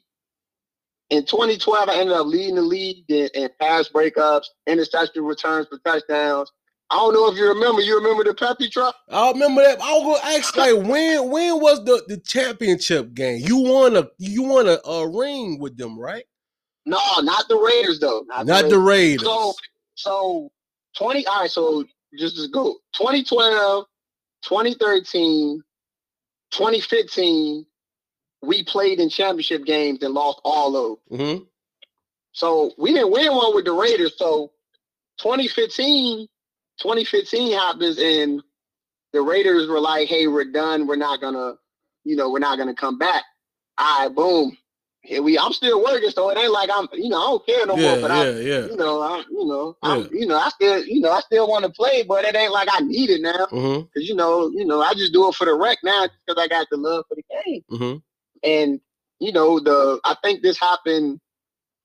In 1.10 1.24
2012, 1.24 1.88
I 1.88 1.96
ended 1.96 2.16
up 2.16 2.26
leading 2.26 2.54
the 2.54 2.62
league 2.62 3.04
in, 3.08 3.28
in 3.34 3.48
pass 3.60 3.88
breakups, 3.88 4.46
interception 4.66 5.24
returns 5.24 5.66
for 5.68 5.78
touchdowns. 5.78 6.50
I 6.90 6.96
don't 6.96 7.14
know 7.14 7.30
if 7.30 7.36
you 7.36 7.48
remember. 7.48 7.80
You 7.80 7.96
remember 7.96 8.24
the 8.24 8.34
Peppy 8.34 8.68
truck? 8.68 8.94
I 9.10 9.30
remember 9.30 9.62
that. 9.62 9.80
I 9.80 9.92
was 9.98 10.20
gonna 10.20 10.36
ask 10.36 10.56
like 10.56 10.74
when 10.74 11.30
when 11.30 11.60
was 11.60 11.84
the, 11.84 12.02
the 12.08 12.18
championship 12.18 13.14
game? 13.14 13.42
You 13.44 13.58
won 13.58 13.96
a 13.96 14.08
you 14.18 14.42
won 14.42 14.68
a, 14.68 14.78
a 14.86 15.08
ring 15.08 15.58
with 15.58 15.76
them, 15.76 15.98
right? 15.98 16.24
No, 16.86 17.00
not 17.22 17.48
the 17.48 17.56
Raiders 17.56 17.98
though. 18.00 18.24
Not, 18.28 18.46
Not 18.46 18.68
the 18.68 18.78
Raiders. 18.78 19.26
So, 19.26 19.54
so 19.94 20.52
20, 20.96 21.26
all 21.26 21.40
right, 21.40 21.50
so 21.50 21.84
just 22.18 22.36
to 22.36 22.48
go 22.48 22.76
2012, 22.92 23.86
2013, 24.42 25.62
2015, 26.50 27.66
we 28.46 28.64
played 28.64 29.00
in 29.00 29.08
championship 29.08 29.64
games 29.64 30.02
and 30.02 30.14
lost 30.14 30.40
all 30.44 30.76
of 30.76 30.98
mm-hmm. 31.10 31.44
So 32.32 32.72
we 32.76 32.92
didn't 32.92 33.12
win 33.12 33.34
one 33.34 33.54
with 33.54 33.64
the 33.64 33.72
Raiders. 33.72 34.18
So 34.18 34.50
2015, 35.18 36.26
2015 36.80 37.52
happens 37.52 37.98
and 37.98 38.42
the 39.12 39.22
Raiders 39.22 39.68
were 39.68 39.80
like, 39.80 40.08
hey, 40.08 40.26
we're 40.26 40.44
done. 40.44 40.88
We're 40.88 40.96
not 40.96 41.20
gonna, 41.20 41.54
you 42.02 42.16
know, 42.16 42.30
we're 42.30 42.40
not 42.40 42.58
gonna 42.58 42.74
come 42.74 42.98
back. 42.98 43.22
All 43.78 44.00
right, 44.00 44.14
boom. 44.14 44.58
Here 45.02 45.22
we 45.22 45.38
I'm 45.38 45.52
still 45.52 45.84
working, 45.84 46.10
so 46.10 46.30
it 46.30 46.38
ain't 46.38 46.50
like 46.50 46.70
I'm, 46.72 46.88
you 46.94 47.10
know, 47.10 47.18
I 47.18 47.26
don't 47.26 47.46
care 47.46 47.66
no 47.66 47.76
Yeah, 47.76 47.90
more. 47.90 48.00
But 48.00 48.10
I 48.10 48.24
yeah, 48.24 48.38
yeah. 48.38 48.66
you 48.66 48.76
know, 48.76 49.02
I, 49.02 49.22
you 49.30 49.46
know, 49.46 49.76
I'm, 49.82 50.08
you 50.10 50.26
know, 50.26 50.38
I 50.38 50.48
still, 50.48 50.82
you 50.84 51.00
know, 51.00 51.12
I 51.12 51.20
still 51.20 51.46
want 51.46 51.64
to 51.66 51.70
play, 51.70 52.02
but 52.02 52.24
it 52.24 52.34
ain't 52.34 52.52
like 52.52 52.68
I 52.72 52.80
need 52.80 53.10
it 53.10 53.20
now. 53.20 53.46
Mm-hmm. 53.52 53.82
Cause 53.82 54.08
you 54.08 54.14
know, 54.14 54.50
you 54.50 54.64
know, 54.64 54.80
I 54.80 54.94
just 54.94 55.12
do 55.12 55.28
it 55.28 55.34
for 55.34 55.44
the 55.44 55.54
wreck 55.54 55.78
now 55.84 56.08
because 56.26 56.42
I 56.42 56.48
got 56.48 56.66
the 56.70 56.78
love 56.78 57.04
for 57.06 57.16
the 57.16 57.22
game. 57.44 57.62
Mm-hmm. 57.70 57.98
And 58.44 58.80
you 59.20 59.32
know, 59.32 59.58
the 59.60 60.00
I 60.04 60.16
think 60.22 60.42
this 60.42 60.58
happened 60.60 61.20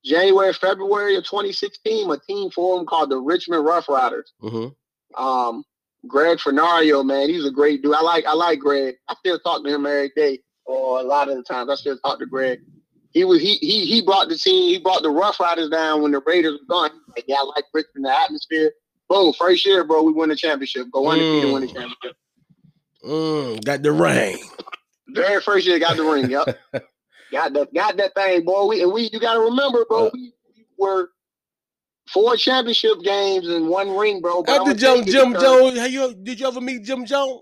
January, 0.04 0.54
February 0.54 1.15
of 1.15 1.24
2016. 1.26 2.10
A 2.10 2.17
team 2.19 2.52
formed 2.52 2.88
called 2.88 3.10
the 3.10 3.17
Richmond 3.17 3.65
Rough 3.65 3.88
Riders. 3.89 4.32
Mm-hmm. 4.41 5.22
Um, 5.24 5.63
Greg 6.08 6.38
Fernario, 6.38 7.06
man, 7.06 7.30
he's 7.30 7.45
a 7.45 7.52
great 7.52 7.82
dude. 7.82 7.93
I 7.95 8.02
like 8.02 8.26
I 8.26 8.34
like 8.34 8.60
Greg. 8.60 8.95
I 9.08 9.15
still 9.15 9.39
talk 9.39 9.63
to 9.63 9.69
him 9.74 9.86
every 9.86 10.12
day, 10.15 10.39
or 10.65 11.00
a 11.00 11.04
lot 11.04 11.30
of 11.30 11.36
the 11.38 11.43
times 11.43 11.69
I 11.69 11.76
still 11.76 11.98
talk 12.00 12.19
to 12.19 12.26
Greg. 12.26 12.60
He 13.12 13.24
was 13.26 13.41
he 13.41 13.56
he 13.56 13.86
he 13.86 14.02
brought 14.02 14.30
the 14.30 14.38
team, 14.38 14.69
he 14.69 14.80
brought 14.80 15.02
the 15.02 15.10
Rough 15.10 15.39
Riders 15.39 15.69
down 15.69 16.02
when 16.02 16.12
the 16.12 16.22
Raiders 16.26 16.54
were 16.60 16.65
gone. 16.74 16.91
Like, 17.15 17.26
yeah, 17.28 17.38
I 17.39 17.43
like 17.56 17.65
Richmond, 17.74 18.06
the 18.06 18.15
atmosphere. 18.17 18.72
Boom, 19.10 19.34
first 19.34 19.65
year, 19.65 19.84
bro, 19.84 20.04
we 20.04 20.13
won 20.13 20.30
the 20.30 20.36
championship. 20.36 20.88
Go 20.91 21.10
undefeated, 21.10 21.52
win 21.52 21.62
the 21.63 21.67
Mm. 21.67 21.74
championship. 21.74 22.17
Mm, 23.04 23.65
got 23.65 23.82
the 23.82 23.91
ring. 23.91 24.38
Very 25.13 25.41
first 25.41 25.65
year, 25.65 25.80
got 25.80 25.98
the 25.98 26.04
ring. 26.04 26.30
Yep, 26.30 26.58
got 27.32 27.54
that, 27.54 27.74
got 27.74 27.98
that 27.98 28.13
thing, 28.15 28.45
boy. 28.45 28.65
We 28.65 28.84
and 28.84 28.91
we, 28.91 29.10
you 29.12 29.19
got 29.19 29.34
to 29.36 29.39
remember, 29.41 29.86
bro. 29.88 30.06
Yeah. 30.06 30.10
We, 30.13 30.34
we 30.56 30.65
were 30.78 31.10
four 32.12 32.36
championship 32.36 33.02
games 33.04 33.48
and 33.48 33.67
one 33.67 33.95
ring, 33.95 34.22
bro. 34.22 34.43
But 34.43 34.62
After 34.62 34.74
Jim 34.74 35.06
Jim 35.06 35.34
Jones, 35.34 35.78
have 35.78 35.91
you 35.91 36.13
did 36.15 36.39
you 36.39 36.48
ever 36.48 36.62
meet 36.62 36.84
Jim 36.84 37.06
Jones? 37.06 37.41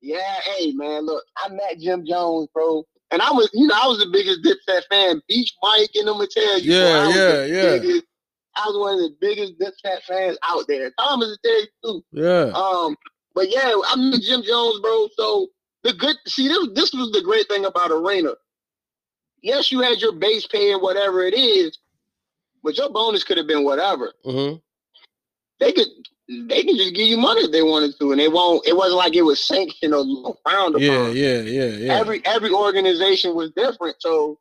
Yeah, 0.00 0.18
hey 0.44 0.72
man, 0.72 1.06
look, 1.06 1.24
I 1.38 1.48
met 1.48 1.78
Jim 1.80 2.04
Jones, 2.06 2.48
bro, 2.52 2.84
and 3.10 3.22
I 3.22 3.30
was, 3.30 3.48
you 3.54 3.66
know, 3.66 3.74
I 3.74 3.86
was 3.86 3.98
the 3.98 4.10
biggest 4.12 4.42
Dipset 4.42 4.82
fan. 4.90 5.22
Beach 5.28 5.50
Mike 5.62 5.90
and 5.94 6.06
them 6.08 6.18
tell 6.30 6.58
you, 6.60 6.74
Yeah, 6.74 7.04
bro, 7.04 7.08
yeah, 7.14 7.44
yeah. 7.44 7.78
biggest- 7.78 8.04
I 8.56 8.66
was 8.68 8.78
one 8.78 8.94
of 8.94 9.00
the 9.00 9.16
biggest 9.20 9.54
Dipset 9.58 10.02
fans 10.02 10.38
out 10.44 10.64
there. 10.68 10.92
Thomas 10.98 11.28
is 11.30 11.38
you 11.42 11.66
too. 11.84 12.04
Yeah. 12.12 12.52
Um, 12.54 12.96
but 13.34 13.50
yeah, 13.50 13.72
I 13.88 13.96
mean 13.96 14.20
Jim 14.20 14.42
Jones, 14.42 14.80
bro. 14.80 15.08
So 15.16 15.48
the 15.84 15.92
good 15.92 16.16
see 16.26 16.48
this 16.48 16.68
this 16.74 16.92
was 16.92 17.12
the 17.12 17.22
great 17.22 17.46
thing 17.48 17.64
about 17.64 17.90
Arena. 17.90 18.30
Yes, 19.42 19.70
you 19.70 19.80
had 19.80 20.00
your 20.00 20.12
base 20.12 20.46
pay 20.46 20.72
and 20.72 20.82
whatever 20.82 21.22
it 21.22 21.34
is, 21.34 21.78
but 22.62 22.76
your 22.76 22.90
bonus 22.90 23.22
could 23.22 23.36
have 23.36 23.46
been 23.46 23.64
whatever. 23.64 24.12
Mm-hmm. 24.24 24.56
They 25.60 25.72
could 25.72 25.86
they 26.26 26.62
can 26.62 26.76
just 26.76 26.94
give 26.94 27.06
you 27.06 27.18
money 27.18 27.42
if 27.42 27.52
they 27.52 27.62
wanted 27.62 27.98
to, 27.98 28.12
and 28.12 28.20
they 28.20 28.28
won't. 28.28 28.66
It 28.66 28.74
wasn't 28.74 28.96
like 28.96 29.14
it 29.14 29.22
was 29.22 29.46
sanctioned 29.46 29.94
or 29.94 30.36
frowned 30.42 30.74
upon. 30.74 30.82
Yeah, 30.82 31.08
yeah, 31.08 31.40
yeah, 31.40 31.66
yeah. 31.66 31.92
Every 31.92 32.24
every 32.24 32.50
organization 32.50 33.34
was 33.34 33.52
different. 33.52 33.96
So 34.00 34.38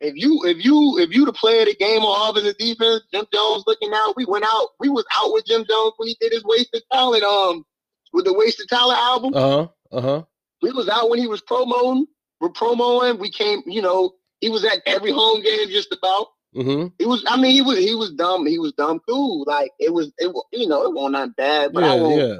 if 0.00 0.14
you 0.14 0.40
if 0.44 0.64
you 0.64 0.98
if 1.00 1.10
you 1.10 1.26
the 1.26 1.32
player 1.32 1.62
of 1.62 1.66
the 1.66 1.74
game 1.74 2.02
on 2.02 2.30
offense 2.30 2.46
and 2.46 2.56
defense, 2.58 3.02
Jim 3.12 3.26
Jones 3.32 3.64
looking 3.66 3.90
out. 3.92 4.16
We 4.16 4.24
went 4.24 4.44
out. 4.44 4.68
We 4.78 4.88
was 4.88 5.04
out 5.18 5.32
with 5.32 5.46
Jim 5.46 5.64
Jones 5.68 5.94
when 5.96 6.06
he 6.08 6.16
did 6.20 6.32
his 6.32 6.44
wasted 6.44 6.84
talent. 6.92 7.24
Um, 7.24 7.66
with 8.12 8.24
the 8.24 8.32
wasted 8.32 8.68
talent 8.68 8.98
album. 8.98 9.34
Uh 9.34 9.40
huh. 9.40 9.68
Uh 9.90 10.00
huh. 10.00 10.22
We 10.66 10.72
was 10.72 10.88
out 10.88 11.08
when 11.10 11.18
he 11.18 11.26
was 11.26 11.40
promoting. 11.42 12.06
We're 12.40 12.50
promoting. 12.50 13.20
We 13.20 13.30
came. 13.30 13.62
You 13.66 13.82
know, 13.82 14.12
he 14.40 14.48
was 14.48 14.64
at 14.64 14.82
every 14.86 15.12
home 15.12 15.42
game 15.42 15.68
just 15.68 15.92
about. 15.92 16.26
Mm-hmm. 16.56 16.88
He 16.98 17.06
was. 17.06 17.24
I 17.28 17.36
mean, 17.40 17.52
he 17.52 17.62
was. 17.62 17.78
He 17.78 17.94
was 17.94 18.10
dumb. 18.12 18.46
He 18.46 18.58
was 18.58 18.72
dumb 18.72 19.00
cool. 19.08 19.44
Like 19.46 19.70
it 19.78 19.92
was. 19.92 20.12
It 20.18 20.32
wa- 20.34 20.42
you 20.52 20.66
know. 20.68 20.84
It 20.84 20.92
wasn't 20.94 21.14
that 21.14 21.36
bad. 21.36 21.72
But 21.72 21.84
I 21.84 21.94
won't. 21.94 22.20
yeah. 22.20 22.38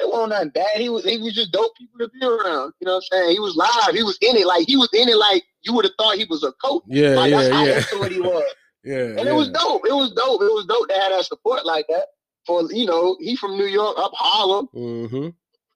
It 0.00 0.08
wasn't 0.08 0.30
that 0.30 0.54
bad. 0.54 0.80
He 0.80 0.88
was. 0.88 1.04
He 1.04 1.18
was 1.18 1.34
just 1.34 1.50
dope 1.52 1.72
people 1.76 1.98
to 1.98 2.08
be 2.08 2.24
around. 2.24 2.72
You 2.80 2.86
know 2.86 2.94
what 2.96 3.04
I'm 3.12 3.18
saying? 3.20 3.30
He 3.30 3.40
was 3.40 3.56
live. 3.56 3.94
He 3.94 4.02
was 4.02 4.18
in 4.22 4.36
it. 4.36 4.46
Like 4.46 4.66
he 4.66 4.76
was 4.76 4.90
in 4.92 5.08
it. 5.08 5.16
Like 5.16 5.44
you 5.62 5.72
would 5.74 5.84
have 5.84 5.94
thought 5.98 6.16
he 6.16 6.26
was 6.26 6.44
a 6.44 6.52
coach. 6.64 6.82
Yeah, 6.86 7.10
Like 7.10 7.30
that's 7.32 7.48
how 7.52 7.64
yeah, 7.64 7.70
yeah. 7.70 7.76
into 7.78 8.02
it 8.04 8.12
he 8.12 8.20
was. 8.20 8.44
Yeah. 8.84 9.18
And 9.18 9.28
it 9.28 9.34
was 9.34 9.50
dope. 9.50 9.84
It 9.86 9.92
was 9.92 10.12
dope. 10.12 10.40
It 10.40 10.54
was 10.54 10.64
dope 10.66 10.88
to 10.88 10.94
have 10.94 11.10
that 11.10 11.24
support 11.26 11.66
like 11.66 11.86
that. 11.88 12.06
For 12.46 12.62
you 12.72 12.86
know, 12.86 13.16
he 13.20 13.34
from 13.36 13.56
New 13.58 13.66
York, 13.66 13.96
up 13.98 14.12
Harlem. 14.14 14.68
Mm-hmm. 14.74 15.28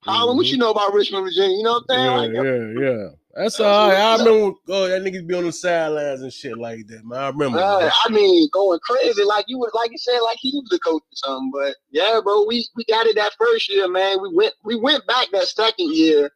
Harlem, 0.05 0.37
what 0.37 0.47
you 0.47 0.57
know 0.57 0.71
about 0.71 0.93
Richmond, 0.93 1.25
Virginia? 1.25 1.57
You 1.57 1.63
know 1.63 1.81
what 1.85 1.85
I'm 1.89 2.23
saying? 2.23 2.33
Yeah, 2.33 2.41
Like, 2.41 2.77
yeah, 2.77 2.87
yeah. 2.87 3.07
That's 3.35 3.57
That's 3.57 3.59
all 3.61 3.89
right. 3.89 3.97
I 3.97 4.17
remember 4.17 4.57
oh, 4.67 4.87
that 4.87 5.01
niggas 5.01 5.25
be 5.25 5.33
on 5.33 5.45
the 5.45 5.51
sidelines 5.51 6.21
and 6.21 6.31
shit 6.31 6.55
like 6.55 6.85
that, 6.87 7.03
man. 7.03 7.19
I 7.19 7.29
remember. 7.29 7.57
Uh. 7.57 7.89
I 8.05 8.09
mean, 8.09 8.47
going 8.53 8.79
crazy 8.83 9.23
like 9.23 9.45
you 9.47 9.57
would, 9.57 9.71
like 9.73 9.91
you 9.91 9.97
said, 9.97 10.19
like 10.19 10.37
he 10.39 10.51
was 10.53 10.69
the 10.69 10.77
coach 10.79 11.01
or 11.01 11.15
something. 11.15 11.51
But 11.51 11.75
yeah, 11.89 12.19
bro, 12.23 12.45
we 12.45 12.67
we 12.75 12.85
got 12.85 13.07
it 13.07 13.15
that 13.15 13.33
first 13.39 13.69
year, 13.69 13.87
man. 13.87 14.21
We 14.21 14.31
went 14.35 14.53
we 14.63 14.75
went 14.75 15.07
back 15.07 15.29
that 15.31 15.47
second 15.47 15.95
year 15.95 16.29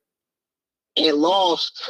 and 0.97 1.17
lost 1.17 1.87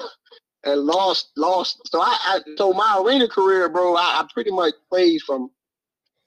and 0.65 0.81
lost 0.81 1.29
lost. 1.37 1.79
So 1.85 2.01
I, 2.01 2.17
I 2.23 2.39
so 2.57 2.73
my 2.73 3.01
arena 3.01 3.29
career, 3.29 3.69
bro, 3.69 3.95
I, 3.95 4.19
I 4.19 4.27
pretty 4.33 4.51
much 4.51 4.73
played 4.89 5.21
from 5.21 5.49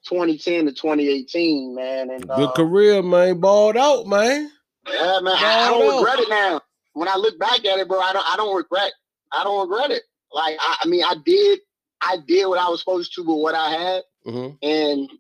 2010 0.08 0.66
to 0.66 0.72
2018, 0.72 1.74
man. 1.74 2.10
And 2.10 2.26
Good 2.26 2.48
uh, 2.48 2.52
career, 2.52 3.02
man. 3.02 3.40
Balled 3.40 3.76
out, 3.76 4.06
man. 4.06 4.50
Yeah, 4.92 5.20
man, 5.20 5.34
I, 5.36 5.66
I 5.66 5.70
Balled 5.70 5.82
don't 5.82 5.94
out. 5.94 5.98
regret 6.00 6.18
it 6.20 6.28
now. 6.30 6.60
When 6.92 7.08
I 7.08 7.16
look 7.16 7.38
back 7.38 7.64
at 7.64 7.78
it, 7.78 7.88
bro, 7.88 8.00
I 8.00 8.12
don't 8.12 8.26
I 8.26 8.36
don't 8.36 8.56
regret 8.56 8.92
I 9.32 9.44
don't 9.44 9.68
regret 9.68 9.90
it. 9.90 10.02
Like 10.32 10.56
I, 10.60 10.76
I 10.82 10.88
mean, 10.88 11.04
I 11.04 11.14
did 11.24 11.60
I 12.00 12.16
did 12.26 12.46
what 12.46 12.58
I 12.58 12.68
was 12.68 12.80
supposed 12.80 13.14
to 13.14 13.22
with 13.22 13.38
what 13.42 13.54
I 13.54 13.70
had. 13.70 14.02
Mm-hmm. 14.26 14.54
and 14.62 15.10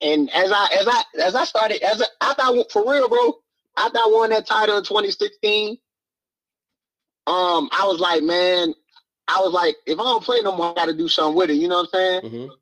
and 0.00 0.30
as 0.30 0.52
I 0.52 0.68
as 0.78 0.86
I 0.88 1.02
as 1.24 1.34
I 1.34 1.44
started 1.44 1.82
as 1.82 2.02
I, 2.02 2.30
after 2.30 2.42
I 2.42 2.50
went 2.50 2.70
for 2.70 2.88
real, 2.88 3.08
bro, 3.08 3.34
after 3.76 3.98
I 3.98 4.10
won 4.12 4.30
that 4.30 4.46
title 4.46 4.78
in 4.78 4.84
2016, 4.84 5.78
um, 7.26 7.68
I 7.72 7.84
was 7.86 8.00
like, 8.00 8.22
man, 8.22 8.74
I 9.28 9.40
was 9.40 9.52
like, 9.52 9.76
if 9.86 9.98
I 9.98 10.02
don't 10.02 10.22
play 10.22 10.40
no 10.42 10.56
more, 10.56 10.70
I 10.70 10.74
got 10.74 10.86
to 10.86 10.96
do 10.96 11.08
something 11.08 11.36
with 11.36 11.50
it. 11.50 11.54
You 11.54 11.68
know 11.68 11.76
what 11.76 11.88
I'm 11.94 11.98
saying? 11.98 12.22
Mm-hmm. 12.22 12.52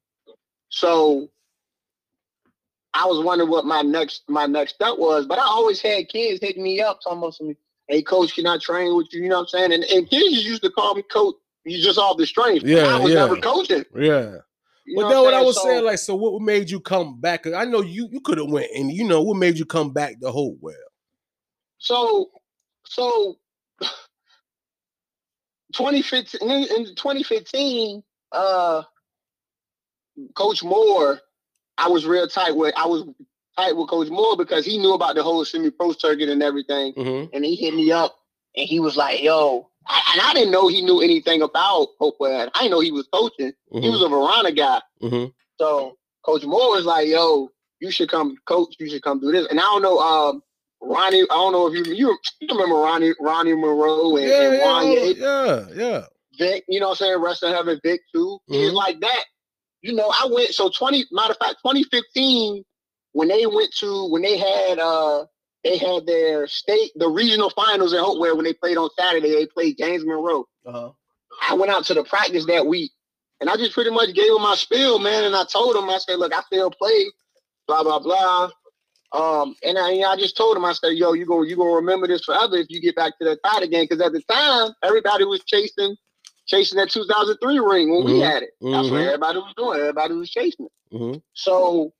So 0.68 1.28
I 2.94 3.06
was 3.06 3.24
wondering 3.24 3.50
what 3.50 3.64
my 3.64 3.82
next 3.82 4.22
my 4.28 4.46
next 4.46 4.74
step 4.74 4.98
was, 4.98 5.26
but 5.26 5.38
I 5.38 5.42
always 5.44 5.80
had 5.80 6.08
kids 6.08 6.40
hitting 6.42 6.62
me 6.62 6.80
up, 6.80 7.00
talking 7.02 7.18
about 7.18 7.34
some, 7.34 7.56
hey, 7.88 8.02
coach, 8.02 8.34
can 8.34 8.46
I 8.46 8.58
train 8.58 8.96
with 8.96 9.08
you? 9.12 9.22
You 9.22 9.28
know 9.28 9.36
what 9.36 9.42
I'm 9.42 9.48
saying? 9.48 9.72
And, 9.72 9.84
and 9.84 10.08
kids 10.10 10.44
used 10.44 10.62
to 10.62 10.70
call 10.70 10.94
me 10.94 11.02
coach. 11.02 11.36
You 11.64 11.80
just 11.80 11.98
off 11.98 12.16
the 12.16 12.26
strength. 12.26 12.64
Yeah, 12.64 12.84
I 12.84 12.98
was 12.98 13.12
yeah. 13.12 13.20
never 13.20 13.36
coaching. 13.36 13.84
Yeah. 13.94 14.36
You 14.86 14.96
But 14.96 15.08
that's 15.10 15.20
what 15.20 15.34
I 15.34 15.42
was 15.42 15.56
So- 15.56 15.62
saying. 15.64 15.84
Like, 15.84 15.98
so 15.98 16.14
what 16.16 16.40
made 16.42 16.70
you 16.70 16.80
come 16.80 17.20
back? 17.20 17.46
I 17.46 17.64
know 17.64 17.82
you 17.82 18.08
you 18.10 18.20
could 18.20 18.38
have 18.38 18.48
went 18.50 18.70
and 18.74 18.90
you 18.90 19.04
know 19.06 19.22
what 19.22 19.36
made 19.36 19.58
you 19.58 19.66
come 19.66 19.92
back 19.92 20.16
the 20.20 20.32
whole 20.32 20.52
Hopewell. 20.54 20.74
So, 21.78 22.30
so 22.86 23.36
2015 25.74 26.50
in, 26.50 26.64
in 26.76 26.86
2015, 26.96 28.02
uh, 28.32 28.82
Coach 30.34 30.64
Moore, 30.64 31.20
I 31.80 31.88
was 31.88 32.06
real 32.06 32.28
tight 32.28 32.56
with. 32.56 32.74
I 32.76 32.86
was 32.86 33.04
tight 33.56 33.76
with 33.76 33.88
Coach 33.88 34.08
Moore 34.10 34.36
because 34.36 34.64
he 34.66 34.78
knew 34.78 34.94
about 34.94 35.14
the 35.16 35.22
whole 35.22 35.44
semi-pro 35.44 35.92
circuit 35.92 36.28
and 36.28 36.42
everything, 36.42 36.92
Mm-hmm. 36.94 37.34
and 37.34 37.44
he 37.44 37.56
hit 37.56 37.74
me 37.74 37.90
up 37.92 38.14
and 38.56 38.68
he 38.68 38.80
was 38.80 38.96
like, 38.96 39.22
"Yo." 39.22 39.66
I, 39.86 40.00
and 40.12 40.20
I 40.22 40.34
didn't 40.34 40.52
know 40.52 40.68
he 40.68 40.82
knew 40.82 41.00
anything 41.00 41.40
about 41.42 41.88
Hopewell. 41.98 42.50
I 42.54 42.58
didn't 42.60 42.70
know 42.72 42.80
he 42.80 42.92
was 42.92 43.08
coaching. 43.12 43.52
He 43.72 43.88
was 43.88 44.02
a 44.02 44.08
Verona 44.08 44.52
guy. 44.52 44.80
Mm-hmm. 45.02 45.30
So 45.58 45.96
Coach 46.24 46.44
Moore 46.44 46.76
was 46.76 46.84
like, 46.84 47.08
"Yo, 47.08 47.48
you 47.80 47.90
should 47.90 48.10
come, 48.10 48.36
coach. 48.46 48.74
You 48.78 48.88
should 48.90 49.02
come 49.02 49.20
do 49.20 49.32
this." 49.32 49.46
And 49.48 49.58
I 49.58 49.62
don't 49.62 49.82
know, 49.82 49.98
um, 49.98 50.42
Ronnie. 50.82 51.22
I 51.22 51.34
don't 51.34 51.52
know 51.52 51.66
if 51.66 51.74
you 51.74 51.94
you, 51.94 52.16
you 52.40 52.48
remember 52.50 52.76
Ronnie 52.76 53.14
Ronnie 53.20 53.54
Monroe 53.54 54.16
and, 54.16 54.26
Yeah, 54.28 54.42
and 54.42 54.54
yeah, 54.54 54.64
Wanya 54.64 55.16
yeah, 55.16 55.66
yeah. 55.74 56.04
Vic. 56.38 56.64
You 56.68 56.80
know 56.80 56.88
what 56.90 57.00
I'm 57.00 57.06
saying? 57.06 57.22
Rest 57.22 57.42
in 57.42 57.52
heaven, 57.52 57.80
Vic 57.82 58.00
too. 58.14 58.38
He's 58.48 58.70
Mhm. 58.70 58.74
like 58.74 59.00
that. 59.00 59.24
You 59.82 59.94
know, 59.94 60.08
I 60.08 60.28
went. 60.30 60.54
So 60.54 60.70
twenty. 60.70 61.04
Matter 61.10 61.32
of 61.32 61.38
fact, 61.38 61.56
2015 61.64 62.64
when 63.12 63.28
they 63.28 63.46
went 63.46 63.72
to 63.74 64.08
when 64.10 64.22
they 64.22 64.38
had 64.38 64.78
uh 64.78 65.24
they 65.64 65.76
had 65.76 66.06
their 66.06 66.46
state 66.46 66.90
the 66.96 67.08
regional 67.08 67.50
finals 67.50 67.92
in 67.92 68.00
Hopewell 68.00 68.36
when 68.36 68.44
they 68.44 68.54
played 68.54 68.76
on 68.76 68.90
Saturday. 68.98 69.32
They 69.32 69.46
played 69.46 69.78
James 69.78 70.04
Monroe. 70.04 70.46
Uh-huh. 70.66 70.90
I 71.48 71.54
went 71.54 71.70
out 71.72 71.84
to 71.86 71.94
the 71.94 72.04
practice 72.04 72.46
that 72.46 72.66
week, 72.66 72.92
and 73.40 73.48
I 73.50 73.56
just 73.56 73.72
pretty 73.72 73.90
much 73.90 74.14
gave 74.14 74.30
him 74.30 74.42
my 74.42 74.54
spiel, 74.54 74.98
man. 74.98 75.24
And 75.24 75.34
I 75.34 75.44
told 75.44 75.76
him, 75.76 75.88
I 75.88 75.98
said, 75.98 76.18
"Look, 76.18 76.34
I 76.34 76.42
still 76.42 76.70
play, 76.70 77.06
blah 77.66 77.82
blah 77.82 77.98
blah." 77.98 78.50
Um, 79.12 79.56
and 79.64 79.76
I, 79.76 80.08
I 80.08 80.16
just 80.16 80.36
told 80.36 80.56
him, 80.56 80.64
I 80.64 80.72
said, 80.72 80.92
"Yo, 80.92 81.12
you 81.12 81.26
gonna 81.26 81.46
you 81.46 81.56
gonna 81.56 81.76
remember 81.76 82.06
this 82.06 82.24
forever 82.24 82.56
if 82.56 82.66
you 82.70 82.80
get 82.80 82.96
back 82.96 83.18
to 83.18 83.24
that 83.26 83.38
title 83.44 83.64
again." 83.64 83.84
Because 83.84 84.00
at 84.00 84.12
the 84.12 84.22
time, 84.22 84.72
everybody 84.82 85.24
was 85.24 85.42
chasing 85.44 85.96
chasing 86.50 86.76
that 86.78 86.90
2003 86.90 87.58
ring 87.60 87.90
when 87.90 88.04
we 88.04 88.12
Mhm. 88.14 88.24
had 88.24 88.42
it. 88.42 88.50
That's 88.60 88.90
what 88.90 89.00
Mhm. 89.00 89.06
everybody 89.06 89.38
was 89.38 89.54
doing. 89.56 89.80
Everybody 89.80 90.14
was 90.14 90.30
chasing 90.30 90.66
it. 90.66 90.72
Mm-hmm. 90.94 91.18
So 91.34 91.92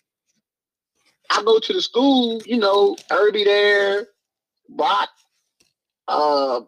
I 1.31 1.43
go 1.45 1.59
to 1.61 1.73
the 1.73 1.81
school, 1.81 2.43
you 2.45 2.57
know, 2.59 2.97
Herbie 3.09 3.45
there, 3.45 4.09
Brock, 4.69 5.09
uh, 6.09 6.63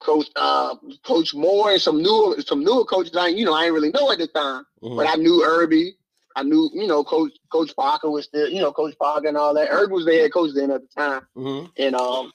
Coach 0.00 0.28
uh, 0.36 0.76
Coach 1.04 1.34
Moore, 1.34 1.72
and 1.72 1.82
some 1.82 2.00
new 2.02 2.36
some 2.46 2.62
newer 2.64 2.84
coaches. 2.84 3.14
I 3.16 3.28
you 3.28 3.44
know 3.44 3.52
I 3.52 3.62
didn't 3.62 3.74
really 3.74 3.90
know 3.90 4.10
at 4.10 4.18
the 4.18 4.26
time, 4.28 4.64
Mm-hmm. 4.82 4.96
but 4.96 5.08
I 5.08 5.16
knew 5.16 5.42
Herbie. 5.42 5.96
I 6.36 6.44
knew 6.44 6.70
you 6.72 6.86
know 6.86 7.02
Coach 7.04 7.32
Coach 7.50 7.74
Parker 7.76 8.08
was 8.08 8.24
still 8.26 8.48
you 8.48 8.60
know 8.60 8.72
Coach 8.72 8.94
Parker 8.98 9.26
and 9.28 9.36
all 9.36 9.52
that. 9.54 9.68
Herbie 9.68 9.92
was 9.92 10.06
the 10.06 10.14
head 10.14 10.32
coach 10.32 10.52
then 10.54 10.70
at 10.70 10.80
the 10.82 10.88
time, 10.88 11.26
Mm-hmm. 11.36 11.66
and 11.76 11.94
um 11.96 12.32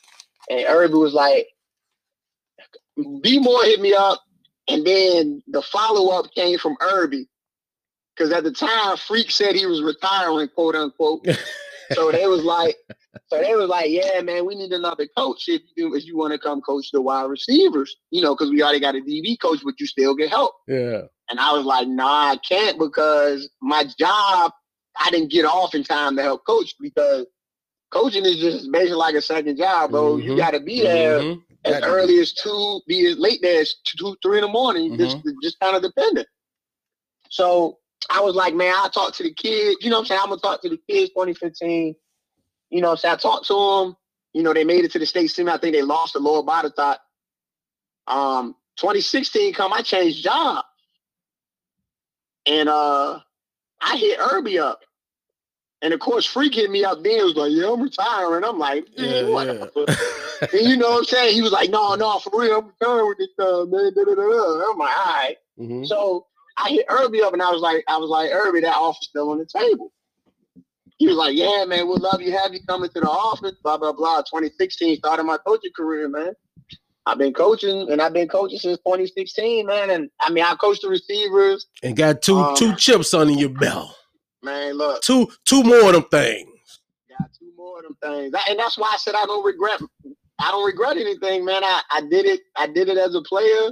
and 0.49 0.61
Herbie 0.67 0.93
was 0.95 1.13
like, 1.13 1.47
B 3.21 3.39
Moore 3.39 3.63
hit 3.63 3.79
me 3.81 3.93
up, 3.93 4.21
and 4.67 4.85
then 4.85 5.43
the 5.47 5.61
follow 5.61 6.17
up 6.17 6.31
came 6.33 6.57
from 6.57 6.75
Irby. 6.81 7.27
Because 8.15 8.31
at 8.31 8.43
the 8.43 8.51
time, 8.51 8.95
Freak 8.97 9.31
said 9.31 9.55
he 9.55 9.65
was 9.65 9.81
retiring, 9.81 10.47
quote 10.49 10.75
unquote. 10.75 11.25
so 11.93 12.11
they 12.11 12.27
was 12.27 12.43
like, 12.43 12.75
so 13.27 13.41
they 13.41 13.55
was 13.55 13.67
like, 13.69 13.89
yeah, 13.89 14.21
man, 14.21 14.45
we 14.45 14.53
need 14.55 14.71
another 14.71 15.07
coach 15.17 15.45
if 15.47 15.61
you 15.75 15.95
if 15.95 16.05
you 16.05 16.15
want 16.17 16.31
to 16.33 16.37
come 16.39 16.61
coach 16.61 16.91
the 16.91 17.01
wide 17.01 17.23
receivers, 17.29 17.95
you 18.11 18.21
know, 18.21 18.35
because 18.35 18.51
we 18.51 18.61
already 18.61 18.79
got 18.79 18.95
a 18.95 18.99
DB 18.99 19.39
coach, 19.41 19.61
but 19.63 19.79
you 19.79 19.87
still 19.87 20.15
get 20.15 20.29
help. 20.29 20.53
Yeah. 20.67 21.03
And 21.29 21.39
I 21.39 21.53
was 21.53 21.65
like, 21.65 21.87
nah, 21.87 22.31
I 22.33 22.37
can't 22.47 22.77
because 22.77 23.49
my 23.61 23.85
job, 23.97 24.51
I 24.99 25.09
didn't 25.09 25.31
get 25.31 25.45
off 25.45 25.73
in 25.73 25.83
time 25.83 26.15
to 26.17 26.21
help 26.21 26.45
coach 26.45 26.75
because 26.79 27.25
coaching 27.91 28.25
is 28.25 28.37
just 28.37 28.71
basically 28.71 28.95
like 28.97 29.15
a 29.15 29.21
second 29.21 29.57
job, 29.57 29.91
bro. 29.91 30.17
You 30.17 30.33
Mhm. 30.33 30.37
got 30.37 30.51
to 30.51 30.59
be 30.59 30.81
there 30.81 31.19
Mhm. 31.21 31.41
As 31.65 31.77
be. 31.77 31.83
early 31.83 32.19
as 32.19 32.33
two, 32.33 32.81
be 32.87 33.05
as 33.07 33.17
late 33.17 33.43
as 33.43 33.75
two, 33.85 34.15
three 34.21 34.37
in 34.37 34.41
the 34.41 34.47
morning. 34.47 34.97
Just, 34.97 35.17
just 35.41 35.59
kind 35.59 35.75
of 35.75 35.81
dependent. 35.81 36.27
So 37.29 37.79
I 38.09 38.21
was 38.21 38.35
like, 38.35 38.53
man, 38.53 38.73
I'll 38.77 38.89
talk 38.89 39.13
to 39.15 39.23
the 39.23 39.33
kids. 39.33 39.77
You 39.81 39.89
know 39.89 39.97
what 39.97 40.01
I'm 40.01 40.05
saying? 40.07 40.21
I'm 40.23 40.29
gonna 40.29 40.41
talk 40.41 40.61
to 40.61 40.69
the 40.69 40.79
kids 40.89 41.09
2015. 41.09 41.95
You 42.69 42.81
know 42.81 42.95
saying? 42.95 43.13
I 43.13 43.17
talked 43.17 43.47
to 43.47 43.53
them. 43.53 43.95
You 44.33 44.43
know, 44.43 44.53
they 44.53 44.63
made 44.63 44.83
it 44.83 44.91
to 44.91 44.99
the 44.99 45.05
state 45.05 45.27
semi. 45.27 45.51
I 45.51 45.57
think 45.57 45.73
they 45.73 45.81
lost 45.81 46.13
to 46.13 46.19
Lord 46.19 46.45
Botetourt. 46.45 46.97
Um, 48.07 48.55
2016 48.77 49.53
come, 49.53 49.73
I 49.73 49.81
changed 49.81 50.23
job. 50.23 50.65
And 52.45 52.67
uh 52.67 53.19
I 53.79 53.97
hit 53.97 54.19
Irby 54.19 54.59
up. 54.59 54.79
And 55.83 55.93
of 55.93 55.99
course, 55.99 56.25
Freak 56.25 56.55
hit 56.55 56.71
me 56.71 56.83
up 56.83 57.03
then. 57.03 57.17
He 57.19 57.23
was 57.23 57.35
like, 57.35 57.51
yeah, 57.51 57.71
I'm 57.71 57.81
retiring. 57.83 58.43
I'm 58.43 58.57
like, 58.57 58.87
Yeah, 58.97 59.21
yeah, 59.21 59.29
what? 59.29 59.47
yeah. 59.47 59.95
And 60.51 60.67
you 60.67 60.77
know 60.77 60.89
what 60.91 60.97
I'm 60.99 61.03
saying? 61.05 61.35
He 61.35 61.41
was 61.41 61.51
like, 61.51 61.69
no, 61.69 61.93
no, 61.95 62.17
for 62.19 62.31
real, 62.39 62.57
I'm 62.59 62.67
retiring 62.67 63.07
with 63.09 63.17
this 63.19 63.29
uh, 63.39 63.65
man. 63.65 63.91
Da, 63.95 64.03
da, 64.05 64.15
da. 64.15 64.71
I'm 64.71 64.77
like, 64.79 64.97
all 64.97 65.05
right. 65.13 65.35
Mhm. 65.59 65.85
So 65.87 66.25
I 66.57 66.69
hit 66.69 66.85
Irby 66.89 67.21
up 67.21 67.33
and 67.33 67.41
I 67.41 67.51
was 67.51 67.61
like, 67.61 67.83
I 67.87 67.97
was 67.97 68.09
like, 68.09 68.31
Irby, 68.31 68.61
that 68.61 68.75
offer's 68.75 69.07
still 69.09 69.29
on 69.29 69.37
the 69.39 69.45
table. 69.45 69.91
he 70.97 71.07
was 71.07 71.17
like, 71.17 71.35
"Yeah, 71.35 71.65
man, 71.65 71.87
we'd 71.89 71.99
love 72.01 72.21
you 72.21 72.31
have 72.31 72.53
you 72.53 72.59
coming 72.67 72.89
to 72.89 72.99
the 73.01 73.09
office." 73.09 73.53
Blah 73.63 73.77
blah 73.77 73.91
blah. 73.91 74.21
2016 74.21 74.97
started 74.97 75.23
my 75.23 75.37
coaching 75.45 75.71
career, 75.75 76.07
man. 76.07 76.33
I've 77.05 77.17
been 77.17 77.33
coaching, 77.33 77.89
and 77.91 78.01
I've 78.01 78.13
been 78.13 78.29
coaching 78.29 78.57
since 78.59 78.77
2016, 78.77 79.65
man. 79.65 79.89
And 79.89 80.09
I 80.21 80.29
mean, 80.31 80.43
I 80.45 80.55
coached 80.55 80.83
the 80.83 80.89
receivers. 80.89 81.65
And 81.81 81.97
got 81.97 82.21
two 82.21 82.37
Um, 82.37 82.55
two 82.55 82.73
chips 82.75 83.13
under 83.13 83.33
your 83.33 83.49
belt. 83.49 83.89
Man, 84.43 84.73
look, 84.77 85.01
Two 85.01 85.27
two 85.45 85.63
more 85.63 85.87
of 85.87 85.93
them 85.93 86.03
things. 86.11 86.49
got 87.09 87.29
two 87.39 87.51
more 87.57 87.77
of 87.79 87.83
them 87.83 87.97
things, 88.01 88.31
That- 88.33 88.49
and 88.49 88.59
that's 88.59 88.77
why 88.77 88.89
I 88.93 88.97
said 88.97 89.15
I 89.15 89.25
don't 89.25 89.43
regret. 89.45 89.79
I 90.39 90.51
don't 90.51 90.65
regret 90.65 90.97
anything, 90.97 91.45
man. 91.45 91.63
I, 91.63 91.81
I 91.91 92.01
did 92.01 92.25
it. 92.25 92.41
I 92.57 92.67
did 92.67 92.89
it 92.89 92.97
as 92.97 93.15
a 93.15 93.21
player. 93.21 93.71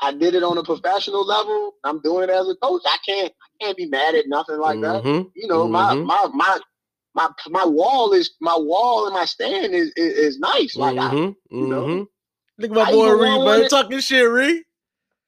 I 0.00 0.12
did 0.12 0.34
it 0.36 0.44
on 0.44 0.56
a 0.58 0.62
professional 0.62 1.24
level. 1.26 1.72
I'm 1.82 2.00
doing 2.02 2.22
it 2.24 2.30
as 2.30 2.48
a 2.48 2.54
coach. 2.56 2.82
I 2.86 2.98
can't. 3.04 3.32
I 3.60 3.64
can't 3.64 3.76
be 3.76 3.86
mad 3.86 4.14
at 4.14 4.28
nothing 4.28 4.58
like 4.58 4.80
that. 4.82 5.02
Mhm. 5.02 5.30
You 5.34 5.48
know, 5.48 5.66
my 5.68 5.94
Mhm. 5.94 6.04
my 6.04 6.28
my. 6.32 6.58
My, 7.14 7.28
my 7.48 7.64
wall 7.64 8.12
is 8.12 8.32
my 8.40 8.56
wall 8.56 9.06
and 9.06 9.14
my 9.14 9.24
stand 9.24 9.74
is 9.74 9.88
is, 9.96 10.12
is 10.18 10.38
nice. 10.38 10.76
Like 10.76 10.96
I, 10.98 11.08
Mhm. 11.10 11.36
know? 11.50 11.82
Mhm. 11.84 12.06
Look 12.58 12.70
at 12.70 12.76
my 12.76 12.92
boy 12.92 13.10
Reed, 13.10 13.44
man. 13.44 13.68
Talking 13.68 13.98
shit, 13.98 14.28
Reed. 14.28 14.62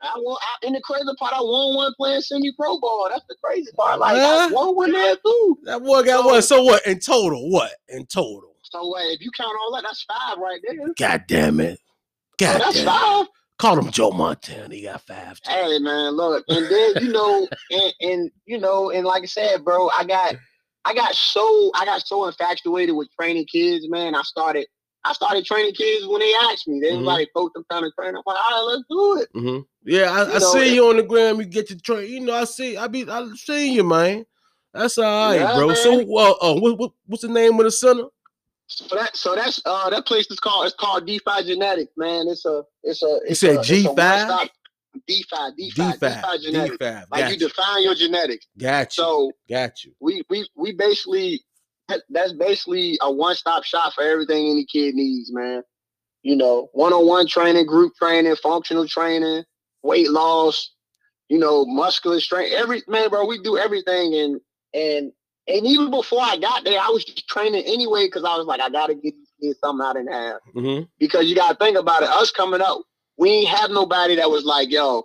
I 0.03 0.13
won. 0.17 0.37
I, 0.41 0.67
in 0.67 0.73
the 0.73 0.81
crazy 0.81 1.05
part, 1.19 1.33
I 1.35 1.41
won 1.41 1.77
one 1.77 1.95
playing 1.97 2.21
semi 2.23 2.53
pro 2.59 2.79
ball. 2.79 3.09
That's 3.11 3.25
the 3.29 3.37
crazy 3.45 3.71
part. 3.77 3.99
Like 3.99 4.17
Huh? 4.17 4.49
I 4.51 4.53
won 4.53 4.75
one 4.77 4.93
there 4.93 5.17
too. 5.17 5.59
That 5.65 5.83
boy 5.83 6.03
got 6.03 6.23
So- 6.23 6.27
what? 6.27 6.45
So 6.45 6.63
what? 6.63 6.87
In 6.87 6.99
total, 7.01 7.51
what? 7.51 7.73
In 7.89 8.07
total. 8.07 8.55
So 8.63 8.97
uh, 8.97 9.01
if 9.13 9.21
you 9.21 9.31
count 9.37 9.57
all 9.63 9.75
that, 9.75 9.83
that's 9.83 10.05
five 10.05 10.39
right 10.39 10.61
there. 10.67 10.87
God 10.97 11.25
damn 11.27 11.59
it. 11.61 11.79
So 12.41 12.47
God 12.47 12.61
that's 12.61 12.77
damn. 12.77 12.87
five. 12.87 13.27
Call 13.59 13.79
him 13.79 13.91
Joe 13.91 14.11
Montana. 14.13 14.75
He 14.75 14.83
got 14.83 15.03
five. 15.03 15.39
too. 15.41 15.51
Hey 15.51 15.79
man, 15.81 16.13
look, 16.13 16.45
and 16.49 16.65
then 16.67 16.93
you 17.05 17.13
know, 17.13 17.47
and, 17.71 17.95
and 18.01 18.31
you 18.47 18.59
know, 18.59 18.91
and 18.91 19.05
like 19.05 19.23
I 19.23 19.27
said, 19.27 19.65
bro, 19.65 19.91
I 19.99 20.05
got, 20.05 20.35
I 20.87 20.95
got 20.95 21.15
so, 21.15 21.71
I 21.75 21.85
got 21.85 22.07
so 22.07 22.27
infatuated 22.27 22.95
with 22.97 23.09
training 23.21 23.45
kids, 23.53 23.87
man. 23.91 24.15
I 24.15 24.23
started, 24.23 24.67
I 25.05 25.13
started 25.15 25.45
training 25.47 25.73
kids 25.75 26.07
when 26.07 26.21
they 26.21 26.33
asked 26.51 26.69
me. 26.69 26.81
They 26.81 26.91
was 26.93 27.01
Mhm. 27.01 27.05
like, 27.07 27.29
"Coach, 27.35 27.53
I'm 27.57 27.65
trying 27.71 27.85
to 27.85 27.91
train." 27.99 28.11
I'm 28.15 28.23
like, 28.27 28.37
"All 28.37 28.69
right, 28.69 28.75
let's 28.77 28.85
do 28.91 29.21
it." 29.23 29.29
Mhm. 29.35 29.65
Yeah, 29.85 30.11
I, 30.13 30.25
You 30.29 30.35
I 30.35 30.39
know, 30.39 30.53
see 30.53 30.75
you 30.75 30.89
on 30.89 30.97
the 30.99 31.03
gram. 31.03 31.39
You 31.41 31.47
get 31.47 31.69
to 31.69 31.79
train. 31.79 32.11
You 32.11 32.21
know, 32.21 32.35
I 32.35 32.45
see. 32.45 32.77
I 32.77 32.87
be. 32.87 33.09
I 33.09 33.27
see 33.35 33.73
you, 33.73 33.85
man. 33.85 34.27
That's 34.75 34.99
all 34.99 35.31
right, 35.31 35.41
Yeah, 35.41 35.57
bro. 35.57 35.69
man. 35.69 35.77
So, 35.77 36.05
well, 36.07 36.39
uh, 36.41 36.55
what, 36.55 36.79
what, 36.79 36.93
what's 37.07 37.23
the 37.23 37.29
name 37.29 37.59
of 37.59 37.65
the 37.65 37.71
center? 37.73 38.05
So 38.69 38.85
that, 38.95 39.17
so 39.17 39.35
that's, 39.35 39.61
uh, 39.65 39.91
that 39.91 40.07
place 40.07 40.31
is 40.31 40.39
called, 40.39 40.65
it's 40.67 40.77
called 40.77 41.05
DeFi 41.07 41.43
Genetics, 41.45 41.91
man. 41.97 42.29
It's 42.29 42.45
a, 42.45 42.63
it's 42.85 43.03
a, 43.03 43.19
it's 43.27 43.41
said 43.41 43.57
a, 43.57 43.61
it's 43.61 43.69
a 43.69 43.73
G5? 43.73 43.87
one-stop- 43.97 44.51
DeFi, 45.09 45.37
DeFi, 45.57 45.71
DeFi, 45.83 45.99
five. 45.99 46.23
D 46.41 46.47
Genetics. 46.47 46.77
five. 46.81 47.05
Like 47.11 47.25
you 47.27 47.31
you. 47.33 47.49
define 47.49 47.83
your 47.83 47.95
genetics. 47.97 48.47
Got 48.59 48.97
you. 48.97 49.03
So 49.05 49.33
Got 49.49 49.85
you. 49.85 49.93
we 50.01 50.23
we 50.31 50.49
we 50.57 50.73
basically 50.73 51.43
that- 51.91 52.05
that's 52.11 52.33
basically 52.33 52.99
a 53.03 53.13
one 53.13 53.35
stop 53.37 53.65
shop 53.65 53.95
for 53.95 54.03
everything 54.05 54.49
any 54.51 54.65
kid 54.65 54.95
needs, 54.95 55.33
man. 55.33 55.63
You 56.23 56.37
know, 56.37 56.69
one 56.73 56.93
on 56.93 57.07
one 57.07 57.27
training, 57.27 57.67
group 57.67 57.95
training, 57.97 58.37
functional 58.37 58.87
training, 58.89 59.45
weight 59.83 60.11
loss, 60.11 60.73
you 61.29 61.39
know, 61.39 61.65
muscular 61.67 62.21
strength. 62.21 62.53
Every 62.55 62.83
man, 62.89 63.11
bro, 63.11 63.25
we 63.27 63.39
do 63.43 63.59
everything, 63.59 64.15
and 64.15 64.41
and 64.75 65.13
and 65.49 65.67
even 65.67 65.91
before 65.91 66.21
I 66.23 66.37
got 66.37 66.65
there, 66.65 66.81
I 66.81 66.89
was 66.91 67.05
just 67.05 67.27
training 67.29 67.65
anyway 67.67 68.07
because 68.07 68.25
I 68.25 68.37
was 68.37 68.47
like, 68.47 68.61
I 68.61 68.69
gotta 68.71 68.95
get 68.95 69.15
these 69.17 69.33
kids 69.43 69.59
something 69.61 69.85
I 69.87 69.93
didn't 69.95 70.13
have 70.13 70.41
Mm-hmm. 70.55 70.85
because 70.99 71.27
you 71.27 71.35
gotta 71.35 71.57
think 71.57 71.79
about 71.79 72.03
it. 72.03 72.09
Us 72.11 72.31
coming 72.31 72.61
up, 72.61 72.83
we 73.19 73.31
ain't 73.31 73.49
have 73.49 73.71
nobody 73.71 74.17
that 74.17 74.31
was 74.31 74.45
like, 74.45 74.71
yo, 74.71 75.05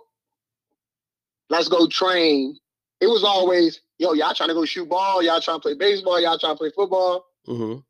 let's 1.50 1.68
go 1.68 1.86
train. 1.86 2.56
It 3.00 3.06
was 3.06 3.24
always, 3.24 3.80
yo, 3.98 4.12
y'all 4.12 4.34
trying 4.34 4.48
to 4.48 4.54
go 4.54 4.64
shoot 4.64 4.88
ball, 4.88 5.22
y'all 5.22 5.40
trying 5.40 5.58
to 5.58 5.62
play 5.62 5.74
baseball, 5.74 6.20
y'all 6.20 6.38
trying 6.38 6.54
to 6.54 6.58
play 6.58 6.70
football. 6.74 7.26
Mm-hmm. 7.46 7.80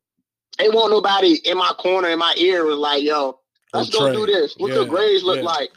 Ain't 0.59 0.73
want 0.73 0.91
nobody 0.91 1.39
in 1.45 1.57
my 1.57 1.71
corner, 1.77 2.09
in 2.09 2.19
my 2.19 2.33
ear 2.37 2.65
was 2.65 2.77
like, 2.77 3.03
yo, 3.03 3.39
let's 3.73 3.89
Go 3.89 4.11
do 4.11 4.25
this. 4.25 4.55
What 4.57 4.69
Yeah, 4.69 4.75
your 4.75 4.85
grades 4.85 5.23
look 5.23 5.37
yeah. 5.37 5.43
like? 5.43 5.69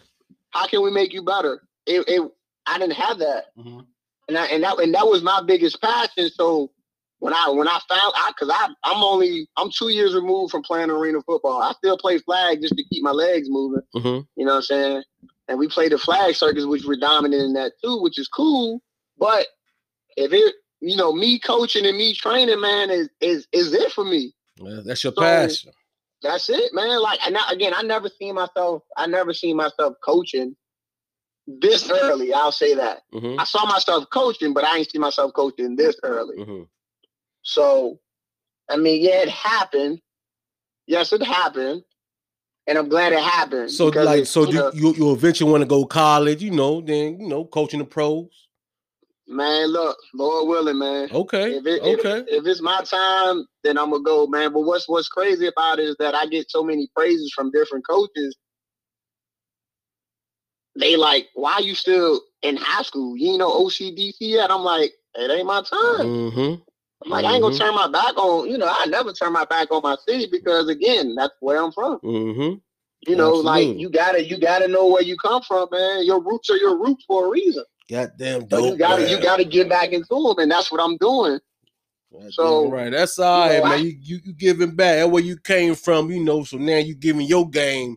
How 0.51 0.66
can 0.66 0.83
we 0.83 0.90
make 0.90 1.12
you 1.12 1.23
better? 1.23 1.62
It, 1.87 2.05
it 2.09 2.23
I 2.66 2.79
didn't 2.79 2.95
have 2.95 3.19
that. 3.19 3.47
Mm-hmm. 3.59 3.81
And 4.29 4.38
I, 4.38 4.47
and 4.47 4.62
that 4.62 4.79
and 4.79 4.95
that 4.95 5.07
was 5.07 5.23
my 5.23 5.43
biggest 5.45 5.81
passion. 5.83 6.31
So 6.31 6.71
when 7.19 7.35
I 7.35 7.51
when 7.51 7.69
I 7.69 7.79
found 7.88 8.12
out, 8.16 8.37
cause 8.37 8.51
I 8.53 8.69
I'm 8.85 9.03
only 9.03 9.49
I'm 9.57 9.71
two 9.71 9.88
years 9.88 10.14
removed 10.14 10.51
from 10.51 10.62
playing 10.62 10.90
arena 10.90 11.21
football. 11.23 11.62
I 11.62 11.73
still 11.73 11.99
play 11.99 12.19
flag 12.19 12.61
just 12.62 12.77
to 12.77 12.85
keep 12.85 13.03
my 13.03 13.11
legs 13.11 13.49
moving. 13.51 13.83
Mm-hmm. 13.95 14.21
You 14.37 14.47
know 14.47 14.53
what 14.53 14.57
I'm 14.57 14.62
saying? 14.62 15.03
And 15.49 15.59
we 15.59 15.69
played 15.69 15.93
the 15.93 15.99
flag 15.99 16.37
circus, 16.37 16.64
which 16.64 16.85
we're 16.85 16.97
dominant 16.97 17.43
in 17.43 17.53
that 17.55 17.73
too, 17.83 18.01
which 18.01 18.19
is 18.19 18.29
cool. 18.29 18.81
But 19.19 19.47
if 20.16 20.33
it, 20.33 20.55
you 20.81 20.96
know, 20.96 21.12
me 21.12 21.38
coaching 21.38 21.87
and 21.87 21.96
me 21.96 22.14
training, 22.14 22.61
man, 22.61 22.90
is 22.90 23.09
is 23.20 23.46
is 23.53 23.73
it 23.73 23.92
for 23.92 24.05
me? 24.05 24.35
That's 24.85 25.05
your 25.05 25.12
So- 25.14 25.20
passion. 25.20 25.73
That's 26.23 26.51
it, 26.51 26.75
man. 26.75 27.01
Like, 27.01 27.18
and 27.27 27.35
I, 27.35 27.51
again, 27.51 27.73
I 27.75 27.81
never 27.81 28.11
seen 28.11 28.35
myself. 28.35 28.83
I 28.94 29.07
never 29.07 29.33
seen 29.33 29.57
myself 29.57 29.94
coaching 30.05 30.55
this 31.46 31.90
early. 31.90 32.35
I'll 32.35 32.53
say 32.53 32.75
that. 32.75 33.05
Mm-hmm. 33.14 33.40
I 33.40 33.44
saw 33.44 33.64
myself 33.64 34.05
coaching, 34.12 34.53
but 34.53 34.62
I 34.62 34.77
ain't 34.77 34.90
see 34.90 34.99
myself 34.99 35.33
coaching 35.33 35.77
this 35.77 35.96
early. 36.03 36.37
Mm-hmm. 36.37 36.62
So, 37.40 38.01
I 38.68 38.77
mean, 38.77 39.03
yeah, 39.03 39.23
it 39.23 39.31
happened. 39.31 40.03
Yes, 40.87 41.12
it 41.14 41.23
happened, 41.23 41.85
and 42.66 42.77
I'm 42.77 42.90
glad 42.90 43.14
it 43.14 43.23
happened. 43.23 43.70
So, 43.70 43.87
like, 43.87 44.27
so 44.27 44.46
you 44.46 44.59
you, 44.59 44.70
you 44.75 44.94
you 44.96 45.12
eventually 45.12 45.51
want 45.51 45.62
to 45.62 45.66
go 45.66 45.87
college, 45.87 46.42
you 46.42 46.51
know? 46.51 46.83
Then 46.83 47.18
you 47.18 47.29
know, 47.29 47.46
coaching 47.46 47.79
the 47.79 47.87
pros. 47.87 48.49
Man, 49.31 49.69
look, 49.69 49.97
Lord 50.14 50.49
willing, 50.49 50.79
man. 50.79 51.09
Okay. 51.12 51.55
If, 51.55 51.66
it, 51.66 51.83
okay. 51.83 52.25
if 52.29 52.47
it's 52.47 52.61
my 52.61 52.83
time, 52.83 53.47
then 53.64 53.79
I'm 53.79 53.90
gonna 53.90 54.03
go, 54.03 54.27
man. 54.27 54.53
But 54.53 54.61
what's 54.61 54.88
what's 54.88 55.09
crazy 55.09 55.47
about 55.47 55.79
it 55.79 55.85
is 55.85 55.97
that 55.99 56.14
I 56.14 56.27
get 56.27 56.51
so 56.51 56.62
many 56.62 56.88
praises 56.95 57.33
from 57.35 57.51
different 57.51 57.87
coaches. 57.87 58.37
They 60.79 60.97
like, 60.97 61.29
why 61.35 61.59
you 61.59 61.75
still 61.75 62.21
in 62.43 62.57
high 62.57 62.83
school? 62.83 63.16
You 63.16 63.31
ain't 63.31 63.38
know 63.38 63.64
OCDC 63.64 64.14
yet? 64.21 64.51
I'm 64.51 64.62
like, 64.62 64.93
it 65.14 65.31
ain't 65.31 65.47
my 65.47 65.62
time. 65.62 66.07
Mm-hmm. 66.07 66.62
I'm 67.05 67.11
like, 67.11 67.25
I 67.25 67.33
ain't 67.35 67.43
gonna 67.43 67.55
Mhm. 67.55 67.59
turn 67.59 67.75
my 67.75 67.88
back 67.88 68.16
on, 68.19 68.49
you 68.49 68.59
know, 68.59 68.69
I 68.71 68.87
never 68.87 69.12
turn 69.12 69.33
my 69.33 69.45
back 69.47 69.71
on 69.73 69.83
my 69.83 69.97
city 70.07 70.27
because 70.31 70.69
again, 70.69 71.14
that's 71.14 71.35
where 71.40 71.62
I'm 71.62 71.73
from. 71.73 71.99
Mm-hmm. 72.01 72.59
You 73.09 73.16
know, 73.16 73.33
like 73.33 73.66
you 73.79 73.88
gotta 73.88 74.23
you 74.23 74.38
gotta 74.38 74.69
know 74.69 74.87
where 74.87 75.03
you 75.03 75.16
come 75.16 75.43
from, 75.43 75.69
man. 75.73 76.05
Your 76.05 76.23
roots 76.23 76.51
are 76.51 76.57
your 76.59 76.77
roots 76.79 77.05
for 77.07 77.27
a 77.27 77.31
reason. 77.31 77.64
Goddamn 77.90 78.46
dope. 78.46 78.72
you 78.72 78.76
gotta 78.76 79.11
you 79.11 79.20
gotta 79.20 79.44
get 79.44 79.68
back 79.68 79.90
into 79.90 80.07
them, 80.09 80.38
and 80.38 80.50
that's 80.50 80.70
what 80.70 80.81
I'm 80.81 80.96
doing. 80.98 81.40
Goddamn 82.12 82.31
so, 82.33 82.68
right. 82.70 82.90
That's 82.90 83.18
all 83.18 83.48
right, 83.48 83.59
know, 83.59 83.64
man. 83.64 83.72
I- 83.72 83.83
you, 83.83 83.96
you 84.00 84.20
you 84.24 84.33
giving 84.33 84.70
back. 84.70 84.98
That's 84.98 85.11
where 85.11 85.22
you 85.22 85.37
came 85.37 85.74
from, 85.74 86.11
you 86.11 86.22
know. 86.22 86.44
So 86.44 86.57
now 86.57 86.76
you 86.76 86.94
giving 86.94 87.26
your 87.26 87.48
game 87.48 87.96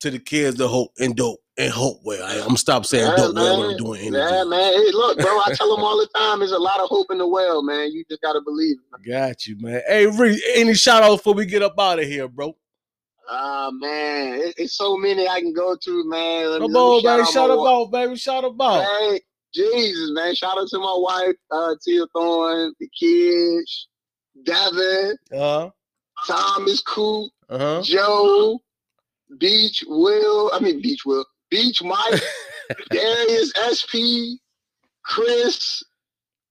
to 0.00 0.10
the 0.10 0.18
kids 0.18 0.56
that 0.56 0.68
hope 0.68 0.92
and 0.98 1.16
dope 1.16 1.40
and 1.58 1.72
hope 1.72 2.00
well. 2.04 2.22
I, 2.24 2.44
am 2.46 2.56
stop 2.56 2.86
saying 2.86 3.06
Yeah, 3.06 3.16
dope 3.16 3.34
well 3.34 3.58
when 3.60 3.68
man. 3.68 3.70
I'm 3.72 3.84
doing 3.84 4.14
Yeah, 4.14 4.44
man. 4.44 4.72
Hey, 4.72 4.90
look, 4.92 5.18
bro, 5.18 5.38
I 5.40 5.52
tell 5.54 5.74
them 5.74 5.84
all 5.84 5.98
the 5.98 6.08
time, 6.14 6.38
there's 6.40 6.52
a 6.52 6.58
lot 6.58 6.80
of 6.80 6.88
hope 6.88 7.10
in 7.10 7.18
the 7.18 7.28
well, 7.28 7.62
man. 7.62 7.92
You 7.92 8.04
just 8.10 8.22
gotta 8.22 8.40
believe 8.40 8.76
it. 8.78 9.08
Got 9.08 9.46
you, 9.46 9.56
man. 9.58 9.82
Hey, 9.86 10.06
Reed, 10.06 10.40
any 10.54 10.74
shout 10.74 11.02
outs 11.02 11.16
before 11.16 11.34
we 11.34 11.46
get 11.46 11.62
up 11.62 11.78
out 11.78 11.98
of 11.98 12.06
here, 12.06 12.28
bro? 12.28 12.56
Ah, 13.32 13.70
man, 13.72 14.40
it, 14.40 14.54
it's 14.56 14.74
so 14.76 14.96
many 14.96 15.28
I 15.28 15.40
can 15.40 15.52
go 15.52 15.76
to, 15.76 16.04
man. 16.08 16.50
Let 16.50 16.60
me- 16.62 16.66
Come 16.66 16.72
let 16.72 16.80
me 16.80 16.96
on, 16.96 17.02
baby. 17.02 17.22
out 17.22 17.28
Shout 17.28 17.50
out, 17.50 17.90
baby. 17.92 18.16
Shout 18.16 18.44
out. 18.44 18.86
Hey, 19.00 19.20
Jesus, 19.54 20.10
man. 20.12 20.34
Shout 20.34 20.58
out 20.58 20.68
to 20.68 20.78
my 20.78 20.94
wife, 20.98 21.36
uh, 21.50 21.74
Tia 21.84 22.06
Thorne, 22.14 22.72
the 22.78 22.88
kids, 22.98 23.88
Devin, 24.44 25.16
Uh 25.34 25.70
Thomas 26.26 26.82
Coop, 26.82 27.30
huh. 27.50 27.54
Uh 27.56 27.58
huh. 27.58 27.82
Joe, 27.82 28.60
Beach 29.38 29.84
Will, 29.86 30.50
I 30.52 30.60
mean 30.60 30.80
Beach 30.82 31.04
Will, 31.04 31.24
Beach 31.50 31.82
Mike, 31.82 32.20
Darius 32.90 33.52
SP, 33.58 34.38
Chris, 35.04 35.82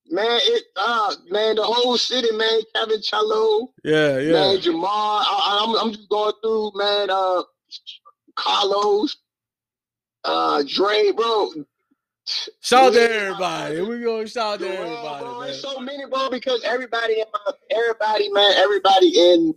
man, 0.10 0.40
it 0.44 0.64
uh 0.76 1.16
man, 1.30 1.56
the 1.56 1.64
whole 1.64 1.98
city, 1.98 2.32
man, 2.36 2.62
Kevin 2.76 3.02
Cello, 3.02 3.72
Yeah, 3.84 4.18
yeah. 4.20 4.32
man, 4.34 4.60
Jamal. 4.62 4.90
I, 5.26 5.60
I'm 5.64 5.76
I'm 5.88 5.94
just 5.94 6.10
going 6.10 6.34
through, 6.42 6.72
man, 6.76 7.10
uh 7.10 7.44
Carlos, 8.36 9.18
uh 10.26 10.64
Dre, 10.68 11.12
bro. 11.12 11.52
Shout 12.62 12.88
out 12.88 12.94
to 12.94 13.02
everybody. 13.12 13.82
We 13.82 14.04
gonna 14.04 14.28
shout 14.28 14.54
out 14.56 14.60
to 14.60 14.68
everybody, 14.70 15.24
bro, 15.26 15.40
man. 15.42 15.54
So 15.54 15.80
many, 15.80 16.06
bro, 16.06 16.30
because 16.30 16.64
everybody 16.64 17.20
in 17.22 17.26
my 17.34 17.54
everybody, 17.72 18.30
man, 18.30 18.52
everybody 18.58 19.08
in 19.18 19.56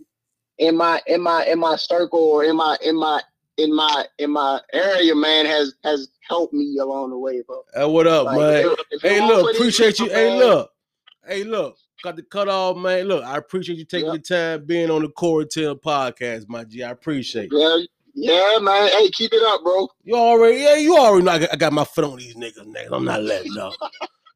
in 0.59 0.75
my 0.77 1.01
in 1.07 1.21
my 1.21 1.45
in 1.45 1.59
my 1.59 1.75
circle 1.75 2.19
or 2.19 2.43
in 2.43 2.55
my 2.55 2.77
in 2.83 2.95
my 2.95 3.21
in 3.57 3.75
my 3.75 4.05
in 4.17 4.31
my 4.31 4.59
area, 4.73 5.13
man, 5.15 5.45
has 5.45 5.75
has 5.83 6.09
helped 6.27 6.53
me 6.53 6.77
along 6.79 7.11
the 7.11 7.17
way, 7.17 7.41
bro. 7.45 7.63
Hey, 7.73 7.85
what 7.85 8.07
up, 8.07 8.25
Like, 8.25 8.37
man? 8.37 8.65
if- 8.65 8.79
if 8.91 9.03
it 9.03 9.11
Hey, 9.11 9.27
look, 9.27 9.53
appreciate 9.55 9.99
you. 9.99 10.09
Hey, 10.09 10.37
look. 10.37 10.71
Hey, 11.25 11.43
look. 11.43 11.77
Got 12.03 12.17
the 12.17 12.23
cut 12.23 12.49
off, 12.49 12.75
man. 12.75 13.05
Look, 13.05 13.23
I 13.23 13.37
appreciate 13.37 13.77
you 13.77 13.85
taking 13.85 14.07
Yeah. 14.07 14.13
the 14.13 14.19
time 14.19 14.65
being 14.65 14.89
on 14.91 15.03
the 15.03 15.09
Corey 15.09 15.45
Till 15.45 15.75
podcast, 15.75 16.49
my 16.49 16.65
G. 16.65 16.83
I 16.83 16.89
appreciate 16.89 17.49
it. 17.51 17.51
Yeah, 17.53 17.77
yeah, 18.13 18.59
man. 18.61 18.89
Hey, 18.89 19.09
keep 19.09 19.33
it 19.33 19.43
up, 19.43 19.63
bro. 19.63 19.87
You 20.03 20.15
already, 20.15 20.59
yeah, 20.59 20.75
you 20.75 20.97
already 20.97 21.25
know 21.25 21.31
I 21.31 21.39
got, 21.39 21.53
I 21.53 21.55
got 21.55 21.73
my 21.73 21.83
foot 21.83 22.05
on 22.05 22.17
these 22.17 22.35
niggas, 22.35 22.65
niggas. 22.65 22.91
I'm 22.91 23.05
not 23.05 23.21
letting 23.21 23.57
up. 23.57 23.73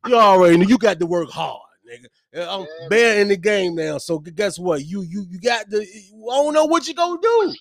You 0.05 0.15
already 0.15 0.57
know 0.57 0.67
you 0.67 0.77
got 0.77 0.99
to 0.99 1.05
work 1.05 1.29
hard, 1.29 1.61
nigga. 1.89 2.07
I'm 2.39 2.61
Yeah, 2.61 2.87
bear 2.89 3.21
in 3.21 3.27
the 3.27 3.37
game 3.37 3.75
now. 3.75 3.97
So 3.97 4.19
guess 4.19 4.57
what? 4.57 4.85
You 4.85 5.01
you 5.01 5.25
you 5.29 5.39
got 5.39 5.69
the. 5.69 5.79
I 5.81 6.35
don't 6.35 6.53
know 6.53 6.65
what 6.65 6.87
you 6.87 6.93
gonna 6.93 7.19
do. 7.21 7.53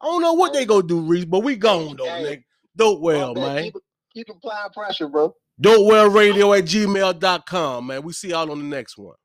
I 0.00 0.06
don't 0.06 0.22
know 0.22 0.34
what 0.34 0.52
they 0.52 0.64
gonna 0.64 0.86
do, 0.86 1.02
Rece. 1.02 1.28
But 1.28 1.40
we 1.40 1.56
gone 1.56 1.96
though, 1.96 2.04
nigga. 2.04 2.42
Dope 2.76 3.00
well, 3.00 3.34
man. 3.34 3.64
Keep, 3.64 3.74
keep 4.12 4.28
applying 4.28 4.70
pressure, 4.70 5.08
bro. 5.08 5.34
Do 5.58 5.84
well 5.86 6.10
radio 6.10 6.52
at 6.52 6.64
gmail.com, 6.64 7.86
man. 7.86 8.02
We 8.02 8.12
see 8.12 8.28
y'all 8.28 8.50
on 8.50 8.58
the 8.58 8.64
next 8.64 8.98
one. 8.98 9.16